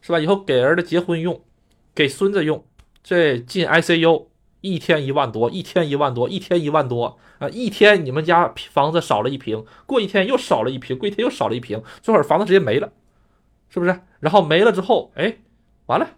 [0.00, 0.18] 是吧？
[0.18, 1.40] 以后给儿子结婚用，
[1.94, 2.64] 给孙子用，
[3.02, 4.26] 这进 ICU。
[4.62, 7.48] 一天一万多，一天一万多，一天一万多啊！
[7.50, 12.90] 一天你们家房子少了一平，过一天又少了一平，过一天又少了一平，这会房子直接没了，
[13.68, 14.00] 是不是？
[14.20, 15.36] 然后没了之后，哎，
[15.86, 16.08] 完了，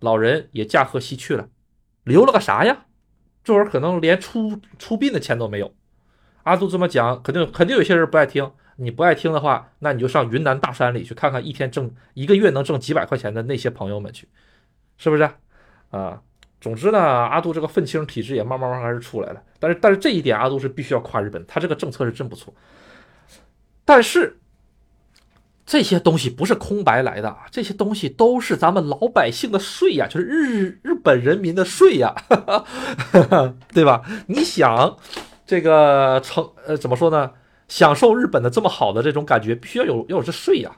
[0.00, 1.48] 老人也驾鹤西去了，
[2.04, 2.84] 留了个啥呀？
[3.42, 5.72] 这会儿可能连出出殡的钱都没有。
[6.42, 8.52] 阿杜这么讲，肯定肯定有些人不爱听。
[8.76, 14.28] 你不爱听的话，那你就上云南大山里去看看，一天挣一个月能挣几百块钱的那些朋友们去，
[14.98, 15.22] 是不是？
[15.90, 16.22] 啊？
[16.66, 19.40] 总之呢，阿杜这个愤青体质也慢慢慢还是出来了。
[19.60, 22.52] 但是，但是这一点阿杜是必须要夸日本，他这个政策是真不错。
[23.84, 24.40] 但是，
[25.64, 32.12] 这些东西不是空白来的，这些东西都是咱们老百姓的税呀，就是日日本人民的税呀，
[33.72, 34.02] 对吧？
[34.26, 34.96] 你想，
[35.46, 37.30] 这个成呃怎么说呢？
[37.68, 40.72] 享受日本的这么好的这种感觉，必须要有要有这税呀，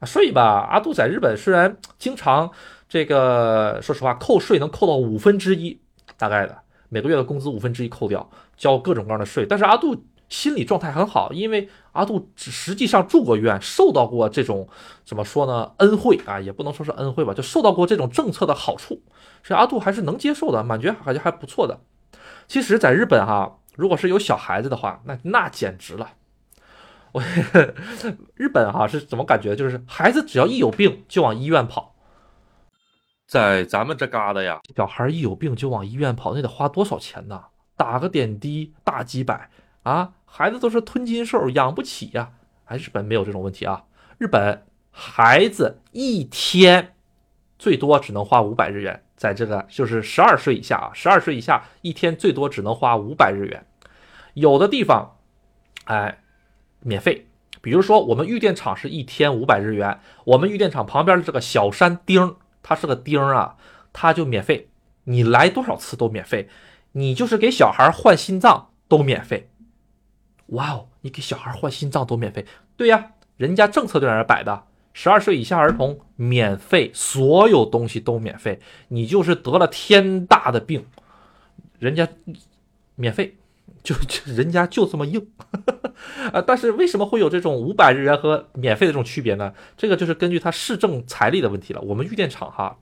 [0.00, 0.66] 啊税吧。
[0.68, 2.50] 阿杜在日本虽然经常
[2.88, 5.80] 这个，说实话扣税能扣到五分之一，
[6.16, 14.68] 大概的每个月的工资五分之一扣掉，交各种各样的税，但是阿杜心理状态很好，因为阿杜实际上住过院，受到过这种
[15.04, 19.02] 怎么说呢恩惠啊，也不能说是恩惠吧，就受到过这种政策的好处，
[19.42, 21.80] 所以阿杜还是能接受的，感觉感觉还不错的。
[22.46, 23.58] 其实，在日本哈。
[23.76, 26.10] 如果是有小孩子的话，那那简直了。
[27.12, 27.22] 我
[28.34, 29.54] 日本哈是怎么感觉？
[29.54, 31.94] 就是孩子只要一有病就往医院跑。
[33.28, 37.44] 在咱们这嘎达呀，小孩一有病就往医院跑，那得花多少钱呢？
[37.76, 39.50] 打个点滴大几百
[39.82, 40.14] 啊！
[40.24, 42.30] 孩子都是吞金兽，养不起呀。
[42.64, 43.84] 哎，日本没有这种问题啊。
[44.16, 46.94] 日本孩子一天
[47.58, 49.04] 最多只能花五百日元。
[49.14, 53.66] 在这个就是十二岁以下啊，十二岁以下一天最多只能花五百日元，
[54.32, 55.18] 有的地方，
[55.84, 56.22] 哎，
[56.80, 57.26] 免费。
[57.60, 62.36] 比如说我们玉电厂是一天五百日元，我们玉电厂旁边的这个小山町，
[62.68, 63.56] 它是个钉啊，
[63.94, 64.68] 它就免费，
[65.04, 66.50] 你来多少次都免费，
[66.92, 69.48] 你就是给小孩换心脏都免费。
[70.48, 72.44] 哇哦，你给小孩换心脏都免费？
[72.76, 74.64] 对呀，人家政策就在那摆的。
[74.92, 78.60] 十二岁以下儿童免费，所有东西都免费。
[78.88, 80.84] 你就是得了天大的病，
[81.78, 82.06] 人家
[82.96, 83.34] 免费，
[83.88, 85.26] 就就人家就这么硬
[86.30, 86.42] 啊！
[86.46, 89.54] 但是为什么会有这种五百日元和免费的这种区别呢？
[89.78, 91.80] 这个就是根据他市政财力的问题了。
[91.80, 92.76] 我们玉电厂哈，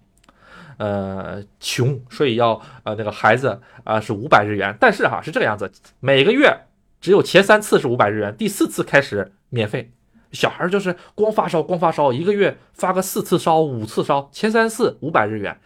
[0.79, 6.63] 呃，穷，所以要呃那个孩子啊是五百日元，但是哈是这个样子，每个月
[7.01, 9.93] 只有前三次是五百日元，第四次开始免费。
[10.33, 15.61] 小孩就是光发烧，光发烧，一个月发个四次烧、五次烧，前三次五百日元，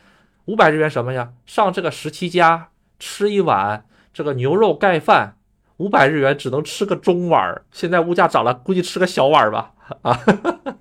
[0.44, 1.32] 五百日元什么呀？
[1.46, 3.86] 上这个十七家吃一碗
[4.20, 5.38] 这个牛肉盖饭，
[5.78, 9.72] 五百日元只能吃个中碗儿现在物价涨了，估计吃个小碗儿吧。
[10.02, 10.20] 啊，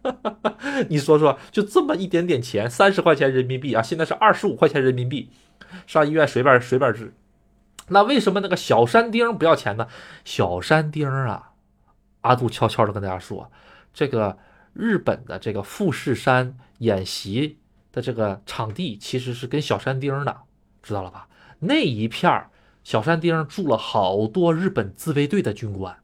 [0.89, 5.29] 你说说，就这么一点点钱，三十块钱人民币啊，现在是二十五块钱人民币，
[5.87, 7.13] 上医院随便随便治。
[7.87, 9.87] 那为什么那个小山丁不要钱呢？
[10.25, 11.51] 小山丁啊，
[12.19, 13.49] 阿杜悄悄的跟大家说。
[13.93, 14.37] 这个
[14.73, 17.57] 日本的这个富士山演习
[17.93, 20.35] 的这个场地其实是跟小山丁的，
[20.83, 21.29] 知道了吧？
[21.59, 22.49] 那一片儿
[22.89, 25.95] 小山町住了好多日本自卫队的军官，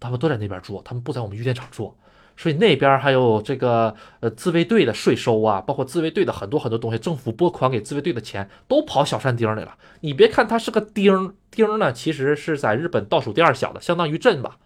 [0.00, 1.94] 他们都在那边住，他们不在我们玉电厂住，
[2.34, 9.76] 所以那边还有这个呃自卫队的税收啊，包括自卫队的很多很多东西，政府拨款给自卫队的钱都跑小山町里了。
[10.00, 14.56] 你别看它是个丁丁呢，其实是在日本倒数第二小的，相当于镇吧，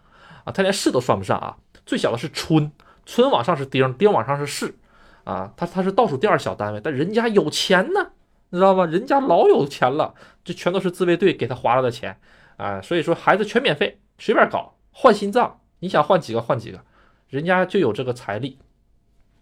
[0.45, 1.57] 啊，它连市都算不上啊。
[1.85, 2.71] 最小的是村，
[3.05, 4.75] 村往上是丁，丁往上是市，
[5.25, 8.11] 啊，它它是倒数第二小单位，但人家有钱呢，
[8.49, 8.85] 你知道吗？
[8.85, 12.19] 人家老有钱了，这全都是自卫队给他花了的钱，
[12.57, 16.79] 啊，所以说孩子全免费，随便搞，换心脏，你想换几个换几个，
[17.27, 18.57] 人家就有这个财力。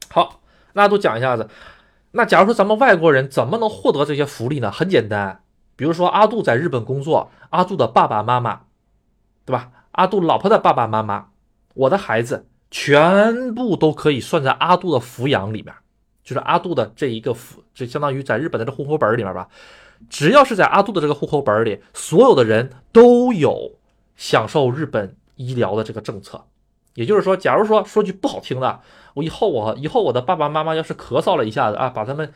[0.09, 0.41] 好，
[0.73, 1.49] 那都讲一下子，
[2.11, 4.71] 那假如说咱们外国人怎么能获得这些福利呢？
[4.71, 5.41] 很简单，
[5.75, 8.63] 比如说阿杜在日本工作，阿杜的爸爸妈妈，
[9.45, 9.71] 对吧？
[9.91, 11.29] 阿杜老婆的爸爸妈妈。
[11.73, 15.75] 我的孩子全部都可以算在阿杜的抚养里面，
[16.27, 19.47] 就是阿杜的这一个抚，这相当于在日本的这户口本里面吧。
[20.09, 23.71] 只要是在阿杜的这个户口本里，所有的人都有
[24.17, 26.43] 享受日本医疗的这个政策。
[26.95, 28.81] 也就是说，假如说说句不好听的，
[29.13, 32.33] 我以后我以后我的爸爸妈妈要是咳嗽了一下子啊，把他们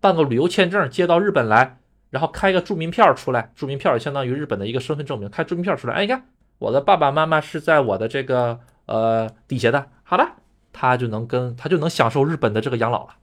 [0.00, 1.76] 办个旅游签证接到日本来，
[2.08, 6.24] 然后开个住民票出来，住民票相当于日本的一个身份证明，开住民票出来，哎，你看
[6.60, 8.60] 我的爸爸妈妈是在我的这个。
[8.86, 10.34] 呃，底下的，好了，
[10.70, 13.14] 他就能跟他就能享受日本的这个养老了，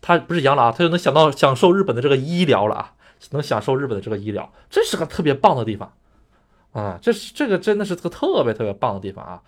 [0.00, 2.94] 他不是养老，他就能想到享受日本的这个医疗了啊，
[3.30, 5.92] 能享受日本的这个医疗，这是个特别棒的地方
[6.72, 9.42] 啊，这是这个真的是个特别特别棒的地方啊，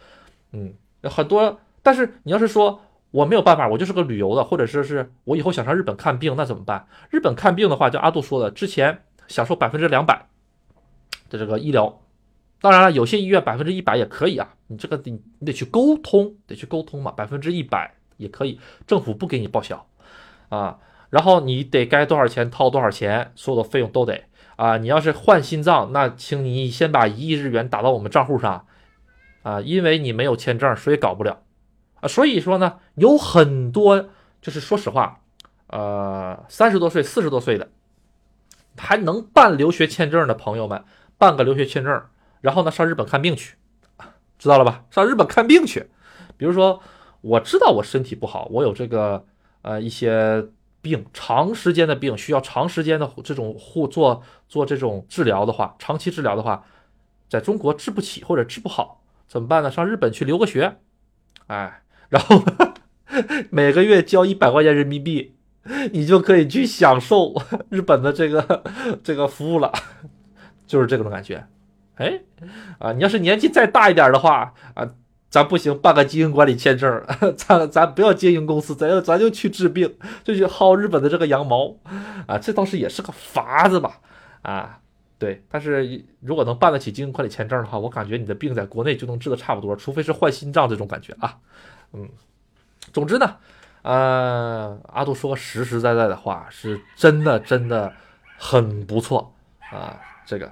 [0.53, 2.81] 嗯，很多，但是你要是说
[3.11, 6.87] 我没有办法，我就是个旅游的，或者说是我以后想上日本看病，那怎么办？
[7.11, 10.27] 日本看病的话，就阿杜说的，之前享受百分之两百
[11.31, 12.01] 的这个医疗。
[12.61, 19.87] 当然了，有些医院百分之一百也可以啊，你这个得你得去沟通，得去沟通嘛，百分之一百也可以，政府不给你报销
[20.49, 20.79] 啊，
[21.11, 24.25] 然后你得该多少钱掏多少钱，所有的费用都得
[24.57, 24.77] 啊。
[24.79, 28.67] 你要是换心脏，那请你先把一亿日元打到我们账户上
[29.43, 31.43] 啊，因为你没有签证，所以搞不了
[32.01, 32.09] 啊。
[32.09, 34.09] 所以说呢，有很多
[34.41, 35.21] 就是说实话，
[35.69, 37.69] 呃，三十多岁、四十多岁的
[38.77, 40.85] 还能办留学签证的朋友们，
[41.17, 42.03] 办个留学签证。
[42.41, 43.57] 然后呢，上日本看病去，
[44.39, 44.85] 知道了吧？
[44.93, 45.91] 上日本看病去，
[46.37, 46.81] 比如说
[47.21, 49.27] 我知道我身体不好，我有这个
[49.69, 50.47] 呃一些
[50.81, 56.65] 病，长时间的病需要长时间的这种护做做这种治疗的话，长期治疗的话，
[57.29, 59.71] 在中国治不起或者治不好，怎么办呢？
[59.71, 60.79] 上日本去留个学，
[61.49, 62.43] 哎，然后
[63.53, 65.35] 每个月交一百块钱人民币，
[65.93, 67.35] 你就可以去享受
[67.69, 68.65] 日本的这个
[69.05, 69.71] 这个服务了，
[70.67, 71.47] 就是这种感觉。
[71.97, 72.23] 哎，
[72.79, 74.89] 啊，你要是年纪再大一点的话，啊，
[75.31, 77.05] 咱不行，办个经营管理签证，
[77.37, 81.77] 咱咱不要经营公司，咱咱就去治病，就去薅日本的这个羊毛，
[82.27, 84.01] 啊，这倒是也是个法子吧，
[84.41, 84.81] 啊，
[85.19, 91.37] 对，但是如果能办得起经营管理签证的话，我感觉你的病在国内就能治得差不多，除非是换心脏这种感觉啊，
[91.93, 92.09] 嗯，
[92.95, 93.37] 总之呢，
[93.83, 97.93] 呃，阿杜说个实实在在的话，是真的真的
[98.39, 99.35] 很不错
[99.71, 100.51] 啊，这个。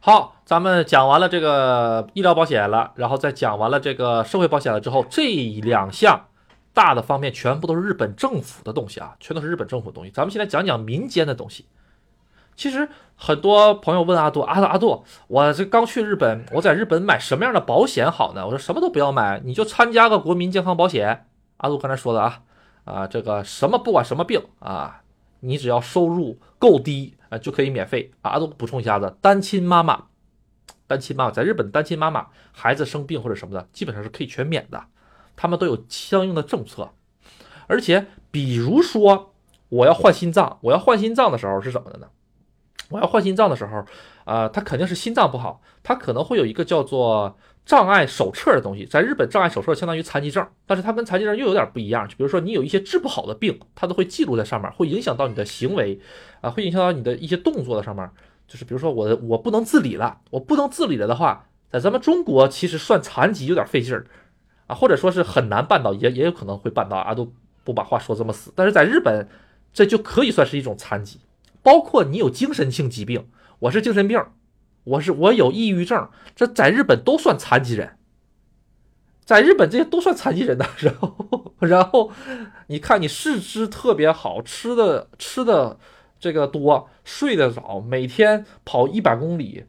[0.00, 5.22] 好，咱们讲完了这个医疗保险了，然后再讲完了这个社会保险了之后，这
[5.62, 6.26] 两项
[6.72, 10.10] 大的方面全部都是日本政府的东西啊，全都是日本政府的东西。
[10.12, 11.66] 咱们现在讲讲民间的东西。
[12.54, 18.44] 其实很多朋友问阿杜，阿杜阿杜，我这刚去日本，我在日本买什么样的保险好呢？
[18.44, 21.26] 我说什么都不要买，你就参加个国民健康保险。
[21.58, 22.40] 阿杜刚才说的啊，
[22.84, 25.02] 啊这个什么不管什么病啊，
[25.40, 27.14] 你只要收入够低。
[27.28, 28.38] 啊，就可以免费啊！
[28.38, 30.04] 都补充一下子，单亲妈妈，
[30.86, 34.82] 单亲妈妈在日本，单亲妈妈孩子生病或者什么的，基本上是可以全免的，
[35.36, 36.90] 他们都有相应的政策。
[37.66, 39.34] 而且，比如说
[39.68, 42.08] 我要换心脏，我要换心脏的时候是怎么的呢？
[42.88, 43.84] 我要换心脏的时候，
[44.24, 47.36] 啊，他肯定是心脏不好，他可能会有一个叫做。
[47.68, 52.08] 障碍手册的东西，在日本障碍手册相当于残疾证，但是它跟残疾证又有点不一样。
[52.08, 56.00] 就比如说你有一些治不好的病，它都会记录在上面，会影响到你的行为
[56.40, 58.08] 啊，会影响到你的一些动作的上面。
[58.46, 64.06] 就是比如说我我不能自理了，我不能自理了的话，在咱们中国其实算残疾有点费劲儿
[64.66, 67.30] 啊，或者说是很难办到，也也有可能会办到啊，都
[67.64, 68.50] 不把话说这么死。
[68.56, 69.28] 但是在日本，
[69.74, 71.20] 这就可以算是一种残疾，
[71.62, 73.26] 包括你有精神性疾病，
[73.58, 74.18] 我是精神病。
[74.88, 77.98] 我是我有抑郁症，这在日本都算残疾人，
[79.24, 80.66] 在日本这些都算残疾人的。
[80.78, 82.10] 然后，然后
[82.68, 85.78] 你看你四肢特别好，吃的吃的
[86.18, 89.64] 这个多，睡得早，每天跑一百公里，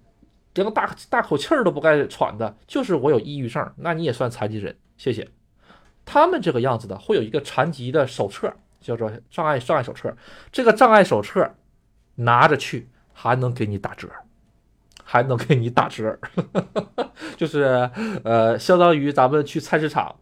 [0.54, 4.78] 连个大大口气儿都不该喘的，就是我有抑郁症，那你也算残疾人。
[4.98, 5.28] 谢谢。
[6.06, 10.16] 他们这个样子的会有一个残疾的手册，叫做障碍障碍手册。
[10.52, 11.56] 这个障碍手册
[12.16, 14.10] 拿着去还能给你打折。
[15.12, 16.16] 还能给你打折，
[17.36, 17.90] 就是
[18.24, 20.14] 呃，相当于咱们去菜市场，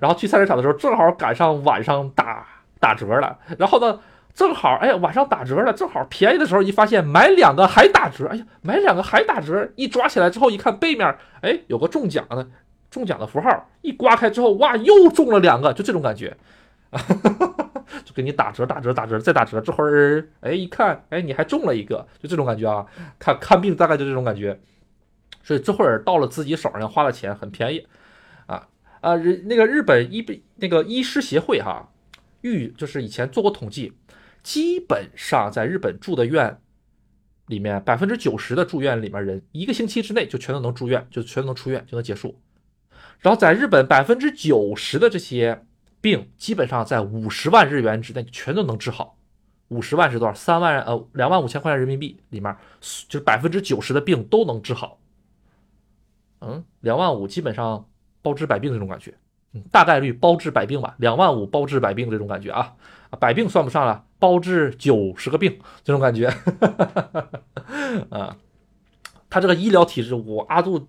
[0.00, 2.46] 然后去菜市场的时候正好赶上晚上打
[2.78, 4.00] 打折了，然后呢，
[4.32, 12.48] 正好哎晚上打折了，正好便宜的时候一发现买两个还打折，哎呀买两个还打折，一抓起来之后一看背面哎有个中奖的
[12.90, 16.34] 中奖的符号，一刮开之后哇又中了两个，就这种感觉。
[16.90, 17.69] 哈哈哈哈
[18.04, 19.60] 就给你打折，打折，打折，再打折。
[19.60, 22.86] 这会儿，哎，一看，哎，你还中了一个，就这种感觉啊。
[23.18, 24.60] 看看病大概就这种感觉。
[25.42, 27.86] 所以这会儿到了自己手上，花的钱很便宜
[28.46, 28.68] 啊
[29.00, 29.16] 啊！
[29.16, 30.24] 日那个日本医
[30.56, 31.90] 那个医师协会哈，
[32.42, 33.92] 预就是以前做过统计，
[34.42, 36.58] 基本上在日本住的院
[37.46, 42.38] 里面，百分之九十的住院里面人，一个星期之内就全都能住院，就全都能出院，就能结束。
[43.18, 45.66] 然后在日本百分之九十的这些。
[46.00, 49.16] 病基本上在五十万日元之内全都能治好，
[49.68, 50.32] 五十万是多少？
[50.32, 52.56] 三万呃两万五千块钱人民币里面，
[53.08, 54.98] 就是百分之九十的病都能治好。
[56.40, 57.86] 嗯，两万五基本上
[58.22, 59.14] 包治百病这种感觉，
[59.52, 60.94] 嗯，大概率包治百病吧。
[60.98, 62.74] 两万五包治百病这种感觉啊，
[63.18, 66.28] 百病算不上了，包治九十个病这种感觉。
[68.08, 68.36] 啊，
[69.28, 70.86] 他这个医疗体制，我阿杜。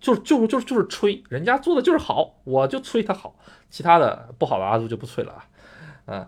[0.00, 3.36] 就是就是就是就是吹，人家做的就是好，我就吹他好，
[3.68, 5.44] 其他的不好的阿杜就不吹了啊。
[6.06, 6.26] 嗯，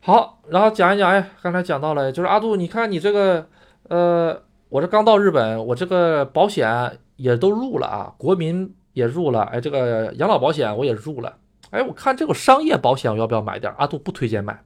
[0.00, 3.48] 好，然后讲一讲，哎，刚才讲到了，就是阿杜，你看你这个，
[3.88, 11.38] 呃，我这刚到日本，我这个保险也都入了啊，国民也入了，哎，这个养老保险我也入了，
[11.70, 13.72] 哎，我看这个商业保险我要不要买点？
[13.78, 14.62] 阿杜不推荐买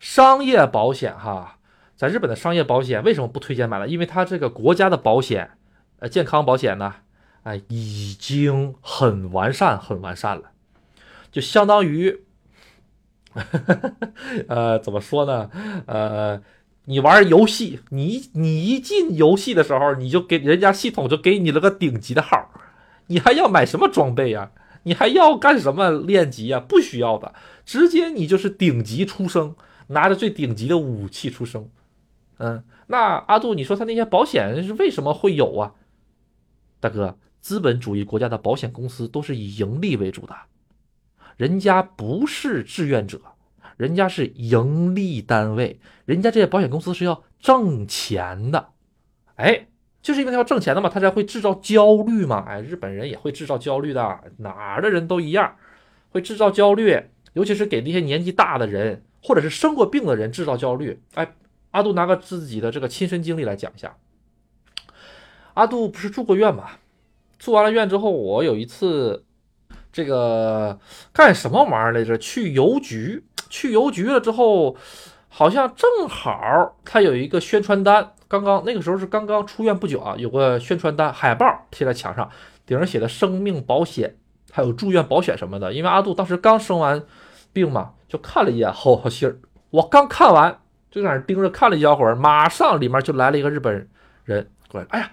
[0.00, 1.58] 商业保险哈，
[1.94, 3.86] 在日本的商业保险为什么不推荐买了？
[3.86, 5.52] 因为它这个国家的保险，
[6.00, 6.94] 呃，健康保险呢？
[7.42, 10.50] 哎，已经很完善，很完善了，
[11.32, 12.20] 就相当于，
[14.46, 15.50] 呃，怎么说呢？
[15.86, 16.42] 呃，
[16.84, 22.50] 你玩游戏，你你一进游戏的时候，你就给人家系统就给你了个顶级的号，
[23.06, 24.52] 你还要买什么装备呀？
[24.82, 26.60] 你还要干什么练级呀？
[26.60, 27.34] 不需要的，
[27.64, 29.56] 直接你就是顶级出生，
[29.88, 31.70] 拿着最顶级的武器出生。
[32.36, 35.72] 嗯，那阿杜，你说他那些保险是为什么会有啊？
[36.80, 37.16] 大哥。
[37.40, 40.34] 资本主义国家的保险公司都是以盈利为主的，
[41.36, 43.20] 人家不是志愿者，
[43.76, 48.68] 人家是盈利单位，人家这些保险公司是要挣钱的，
[49.36, 49.68] 哎，
[50.02, 55.56] 就是因为他要挣钱的嘛，他才会制造焦虑嘛，哎，日本人也会制造焦虑的，哪儿的人都一样，
[56.10, 61.00] 会制造焦虑，尤其是给那些年纪大的人或者是生过病的人制造焦虑。
[61.14, 61.34] 哎，
[61.70, 63.96] 阿杜拿个自己的这个亲身经历来讲一下，
[65.54, 66.72] 阿杜不是住过院嘛，
[67.40, 69.24] 住完了院之后，我有一次。
[69.92, 70.78] 这个
[71.12, 72.16] 干什么玩意儿来着？
[72.16, 74.76] 去邮局，去邮局了之后，
[75.28, 82.30] 好像正好他有一个宣传单，刚刚那个时候是刚刚出院不久啊，有个宣传单海报贴在墙上，
[82.64, 84.14] 顶上写的生命保险，
[84.52, 85.72] 还有住院保险什么的。
[85.72, 87.02] 因为阿杜当时刚生完
[87.52, 89.40] 病嘛，就看了一眼好好信儿。
[89.70, 93.88] 我刚看完，就在那盯着看了一小会儿，马上里面就来了一个日本
[94.22, 95.10] 人过来，哎呀，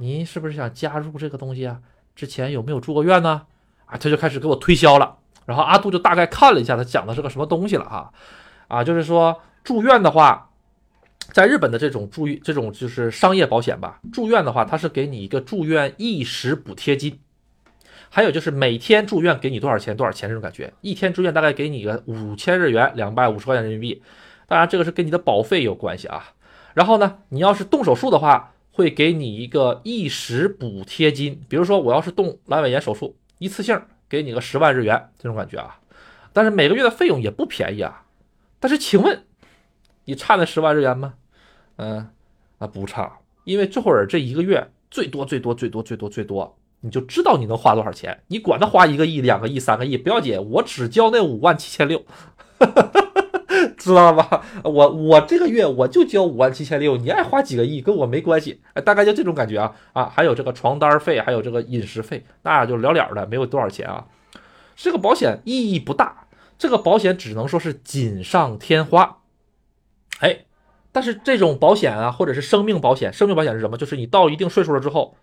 [0.00, 1.78] 您是不是想加入这个东西啊？
[2.16, 3.42] 之前有没有住过院呢？
[3.84, 8.10] 啊，他就开始给我推销了，然后阿杜就大概看了一下，他讲的是个什么东西了哈，
[8.68, 10.50] 啊，就是说住院的话，
[11.32, 17.18] 在日本的这种住院这种就是商业保险吧，住院的话，它是给你一个住院一时补贴金，
[18.08, 24.02] 还有就是每天住院给你多少钱多少钱这种感觉，一天住院大概给你个五千日元，两百五十块钱人民币，
[24.48, 26.32] 当然这个是跟你的保费有关系啊，
[26.72, 33.16] 然后呢，你要是动手术的话，会给你一个一时补贴金，比如说我要是动阑尾炎手术。
[33.38, 35.80] 一次性给你个十万日元，这种感觉啊，
[36.32, 38.04] 但是每个月的费用也不便宜啊。
[38.58, 39.24] 但是请问，
[40.04, 41.14] 你差那十万日元吗？
[41.76, 42.10] 嗯，
[42.58, 48.22] 啊不差，因为这会儿这一个月最多最多最多最多最多，你就知道你能花多少钱。
[48.28, 52.04] 你管他花一个亿、两个亿、三个亿不要紧，我只交那五万七千六。
[53.76, 54.44] 知道吧？
[54.64, 60.12] 我我这个月我就交五万七千六，你爱花几个亿跟我没关系，哎，大概就这种感觉啊啊！
[60.14, 64.06] 还有这个床单费，还有这个饮食费，那就了了的，没有多少钱啊。
[64.76, 66.26] 这个保险意义不大，
[66.58, 69.18] 这个保险只能说是锦上添花。
[70.20, 70.44] 哎，
[70.92, 73.76] 但是这种保险啊，或者是生命保险，生命保险是什么？
[73.76, 75.16] 就是你到一定岁数了之后，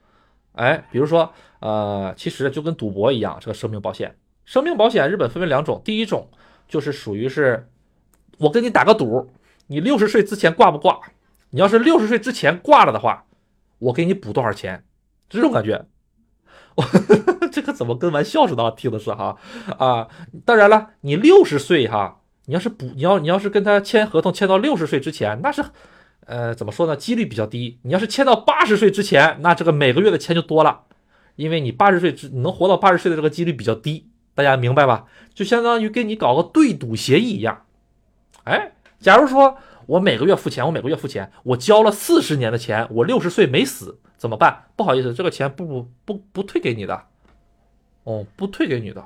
[0.53, 4.15] 哎，比如说呃，其实就跟赌博一样，这个生命保险，
[4.45, 6.29] 生命保险日本分为两种，第一种
[6.67, 7.69] 就是属于是。
[8.37, 9.31] 我跟你打个赌，
[9.67, 10.99] 你六十岁之前挂不挂？
[11.49, 13.25] 你要是六十岁之前挂了的话，
[13.79, 14.83] 我给你补多少钱？
[15.29, 15.85] 这种感觉，
[16.75, 16.83] 我
[17.51, 18.69] 这个怎么跟玩笑似的？
[18.71, 19.37] 听的是哈
[19.77, 20.07] 啊！
[20.45, 25.63] 当然了，你六十岁哈，你要是补，你要你要是跟他签合同签到六十岁之前，那是
[26.25, 26.95] 呃怎么说呢？
[26.95, 27.79] 几率比较低。
[27.83, 30.81] 你要是签到八十岁之前，那这个每个月的钱就多了，
[31.35, 35.05] 因为你八十岁之能活到八十岁的这个几率比较低，大家明白吧？
[35.33, 37.63] 就相当于跟你搞个对赌协议一样。
[38.47, 44.63] 哎，假如说我每个月付钱，我每个月付钱，我交了四十年的钱，我六十岁没死怎么办？
[44.77, 47.03] 不好意思，这个钱不不不不退给你的，
[48.03, 49.05] 哦，不退给你的。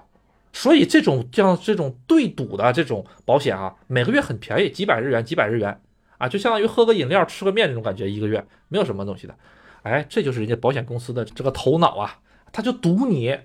[0.53, 5.81] 所以这种像这种对赌的这种保险啊，每个月很便宜，几百日元，几百日元
[6.19, 9.35] 啊，就相当于喝个饮料、吃个面这种感觉，一个月没有什么东西的。
[9.81, 12.19] 哎，这就是人家保险公司的这个头脑啊，
[12.51, 13.39] 他就赌你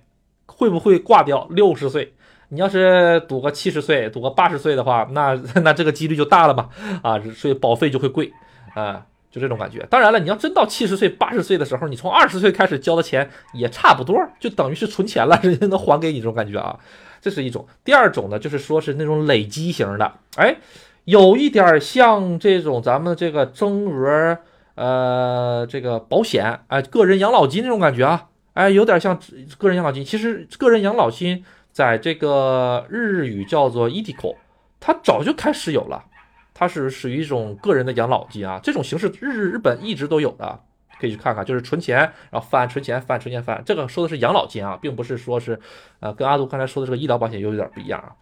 [0.44, 2.14] 会不会挂掉六十岁。
[2.48, 6.68] 你要是赌个七十岁，赌个八十岁的话，那那这个几率就大了嘛，
[7.02, 8.32] 啊，所以保费就会贵，
[8.74, 9.84] 啊，就这种感觉。
[9.90, 16.78] 当然了，你要真到七十岁、八十岁的时候，你从二十岁开始交的钱也差不多，就等于是存钱了， 人家能还给你这种感觉啊，
[17.20, 17.66] 这是一种。
[17.84, 20.56] 第二种呢，就是说是那种累积型的，哎，
[21.04, 24.38] 有一点像这种咱们这个增额，
[24.76, 29.18] 呃，这个保险，哎，个人养老金那种感觉啊，哎，有点像
[29.58, 30.04] 个人养老金。
[30.04, 31.44] 其实个人养老金。
[31.76, 34.34] 在这个日语叫做 “etico”，
[34.80, 36.06] 它早就开始有了，
[36.54, 40.58] 它是属于一种个人的养老金啊，这种形式日日本一直都有的，
[40.98, 41.98] 可以去看看，就是存钱，
[42.30, 45.60] 然后翻存钱翻存钱翻，这个说的是养老金啊，并不是说是，
[46.00, 48.16] 呃，跟阿杜刚才说的这个医疗保险又有点不一样啊。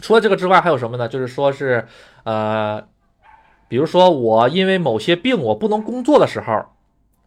[0.00, 1.06] 除了这个之外，还有什么呢？
[1.06, 1.86] 就是说是，
[2.24, 2.82] 呃，
[3.68, 6.64] 比如说我因为某些病我不能工作的时候，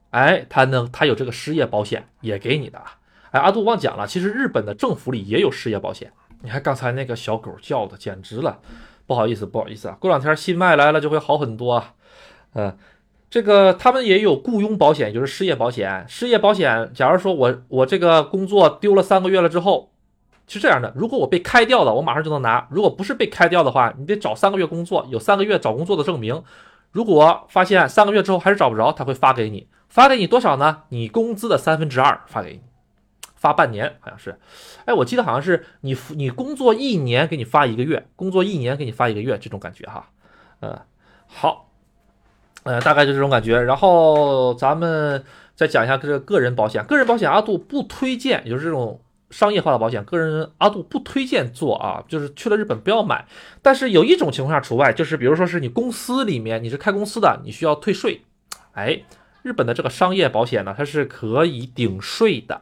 [0.09, 2.97] 哎，他能他有这个失业保险也给你的啊。
[3.33, 6.13] 哎，阿杜忘讲了，其实日本的政府里也有失业保险。
[6.43, 8.59] 你看刚才那个小狗叫的，简直了，
[9.07, 9.97] 不好意思，不好意思啊。
[9.99, 11.95] 过两天新麦来了就会好很多啊。
[12.53, 12.77] 嗯，
[13.31, 16.05] 这个他们也有雇佣保险，就是失业保险。
[16.07, 19.91] 失业保险，假如说我我这个工作丢了三个月了之后，
[20.47, 26.43] 是这样的，如果我被开掉了，我马上就能拿；如果不是被开掉的话，你得找三个月工作，有三个月找工作的证明。
[26.91, 30.83] 如果发现三个月之后还是找不着，他会发给你，发给你多少呢？
[30.89, 32.72] 你工资的三分之二发给你。
[33.43, 34.39] 发半年好像是，
[34.85, 40.09] 哎，我记得好像是你你工作一年给你发一个月，工作一年给你发一个月这种感觉哈，
[40.61, 40.79] 嗯，
[41.27, 41.69] 好，
[42.63, 43.59] 呃，大概就这种感觉。
[43.59, 45.25] 然后咱们
[45.55, 53.27] 再讲一下这个个人保险，个人保险阿杜不推荐，就是这种商业化的保险，个人阿杜不推荐做啊，就是去了日本不要买。
[53.61, 58.21] 但是有一种情况下除外，就是比如说是你公司里面你是开公司的，你需要退税，
[58.71, 59.03] 哎，
[59.41, 62.61] 日本的这个商业保险呢，它是可以顶税的。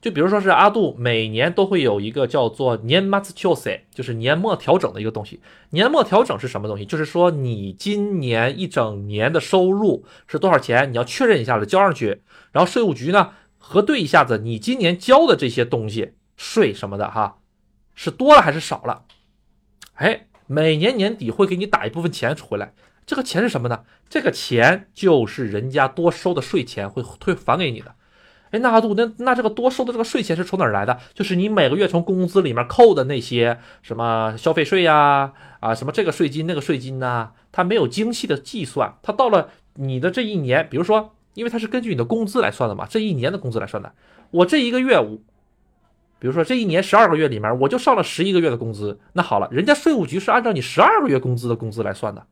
[0.00, 5.40] 就比如说是阿杜每年都会有一个叫做年末调整，就是年末调整的一个东西。
[5.70, 6.86] 年末调整是什么东西？
[6.86, 12.22] 就是说你今年一整年的收入是多少钱，你要确认一下子交上去，
[12.52, 17.36] 然后税务局呢核对一下子你今年交的这些东西税什么的哈，
[17.94, 19.04] 是多了还是少了？
[19.96, 22.72] 哎，每年年底会给你打一部分钱回来，
[23.04, 23.84] 这个钱是什么呢？
[24.08, 27.94] 这个钱就是人家多收的税钱会退返给你的。
[28.50, 30.98] 哎，那阿杜，那那这个多收的这个税钱是从哪儿来的？
[31.14, 43.92] 就是你每个月从工资里面扣的那些什么消费税呀，啊，什么这个税金那个税金呐，它没有精细的计算，它到了你的这一年，比如说，因为它是根据你的工资来算的嘛，这一年的工资来算的。
[44.32, 45.00] 我这一个月，
[46.18, 52.26] 比如说这一年十二个月里面，我就上了十一个月的工资，那好了，人家税务局是按照你十二个月工资的工资来算的，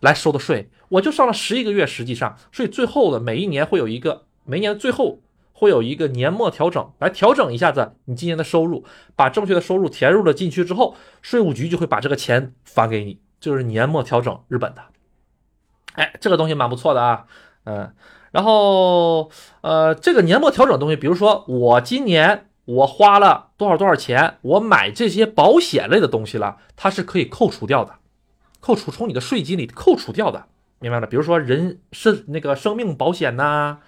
[0.00, 5.20] 来收的税，我就上了十一个月，实际上，所以最后的每一年会有一个，每年最后。
[5.58, 8.84] 会有一个年末调整，来调整一下子你今年的收入，
[9.16, 14.82] 把正确的收入填入了进去之后，税务局就会把这个钱返给你，就是年末调整，日本的。
[15.94, 17.24] 哎，这个东西蛮不错的啊，
[17.64, 17.92] 嗯，
[18.30, 19.32] 然后
[19.62, 27.96] 呃，这个年末调整东西，比如说我今年我花了多少多少钱，我买这些保险类的东西了，它是可以扣除掉的，
[28.60, 30.44] 扣除从你的税金里扣除掉的，
[30.78, 31.06] 明白了？
[31.08, 33.78] 比如说人身那个生命保险呐。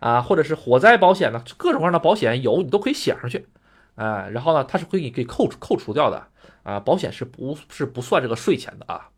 [0.00, 3.46] 啊或者是火灾保险呢，各种各样的保险有你都可以写上去，
[3.94, 6.26] 啊，然后呢，它是可以给扣除扣除掉的
[6.62, 9.08] 啊，保险是不是不算这个税钱的啊？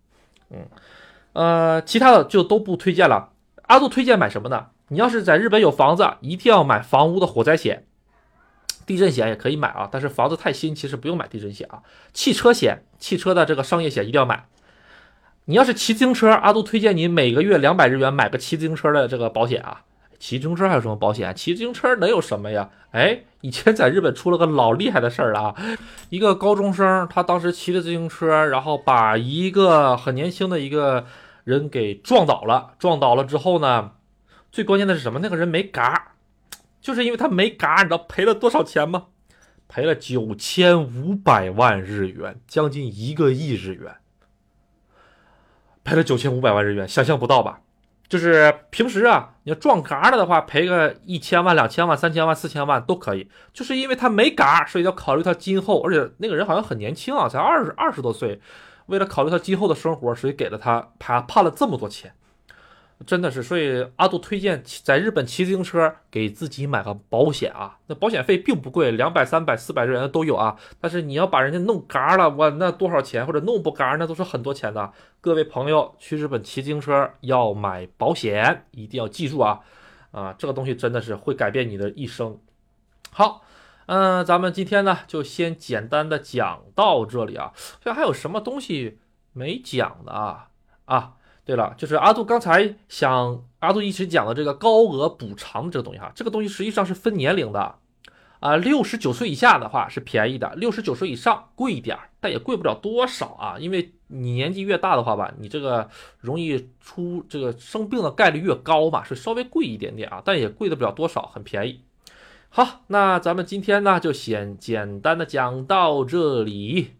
[0.50, 0.66] 嗯，
[1.32, 3.30] 呃，其他的就都不推荐了。
[3.62, 4.68] 阿杜推荐买什么呢？
[4.88, 7.84] 你要是在日本有房子，一定要买房屋的火灾险，
[8.86, 11.82] 地震险也可以买啊，但是房子太新，其实不用买地震险啊。
[12.14, 14.46] 汽车险，汽车的这个商业险一定要买。
[15.44, 19.82] 你要是骑自行车，阿杜推荐你每个月两百日元买个骑自行车的这个保险啊。
[20.18, 21.34] 骑自行车还有什么保险？
[21.34, 22.70] 骑自行车能有什么呀？
[22.90, 25.54] 哎，以前在日本出了个老厉害的事儿了啊！
[26.08, 31.06] 一个高中生，他当时骑着自行车，然后把一个很年轻的一个
[31.44, 32.74] 人给撞倒了。
[32.78, 33.92] 撞倒了之后呢，
[34.50, 35.20] 最关键的是什么？
[35.20, 36.12] 那个人没嘎，
[36.80, 39.08] 就是因为他没嘎，你知道赔了多少钱吗？
[39.68, 43.96] 赔了九千五百万日元，将近一个亿日元，
[45.84, 47.60] 赔了九千五百万日元，想象不到吧？
[48.08, 53.28] 就是平时啊，你要撞嘎了的话，赔个一千万、两千万、三千万、四千万都可以。
[53.52, 58.40] 就是因为他没嘎，所以要考虑他今后，而且那个人好像很年轻啊，才二十二十多岁，
[58.86, 62.14] 为了考虑他今后的生活，所以给了他判判了这么多钱。
[63.06, 70.56] 真的是，所以阿杜推荐在日本骑自行车给自己买个保险啊，那保险费并不贵，两百、三百、四百日元都有啊。
[70.80, 73.24] 但是你要把人家弄嘎了，哇，那多少钱？
[73.24, 74.92] 或者弄不嘎，那都是很多钱的。
[75.20, 79.60] 各位朋友去日本骑自行车要买保险，一定要记住啊，
[80.10, 82.36] 啊，这个东西真的是会改变你的一生。
[83.12, 83.42] 好，
[83.86, 88.98] 嗯，咱们今天呢就先简单的讲到这里啊，这还有什么东西
[89.32, 90.48] 没讲的啊？
[90.86, 91.14] 啊？
[91.48, 97.76] 对了，就是阿杜刚才想，阿杜一直讲的这个高额补偿这个东西哈，这个东西实际上是分年龄的，
[98.40, 105.88] 啊，六十九岁以下的话是便宜的，六十九岁以上贵一点，但也贵不了多少啊，因为你年纪越大的话吧，你这个
[106.18, 111.80] 容易出这个生病的概率越高嘛，是稍微贵一点点啊，但也贵的不了多少，很便宜。
[112.50, 116.92] 好，那咱们今天呢就先简单的讲到这里，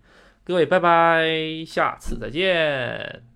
[0.43, 3.28] 各位拜拜，下次再见。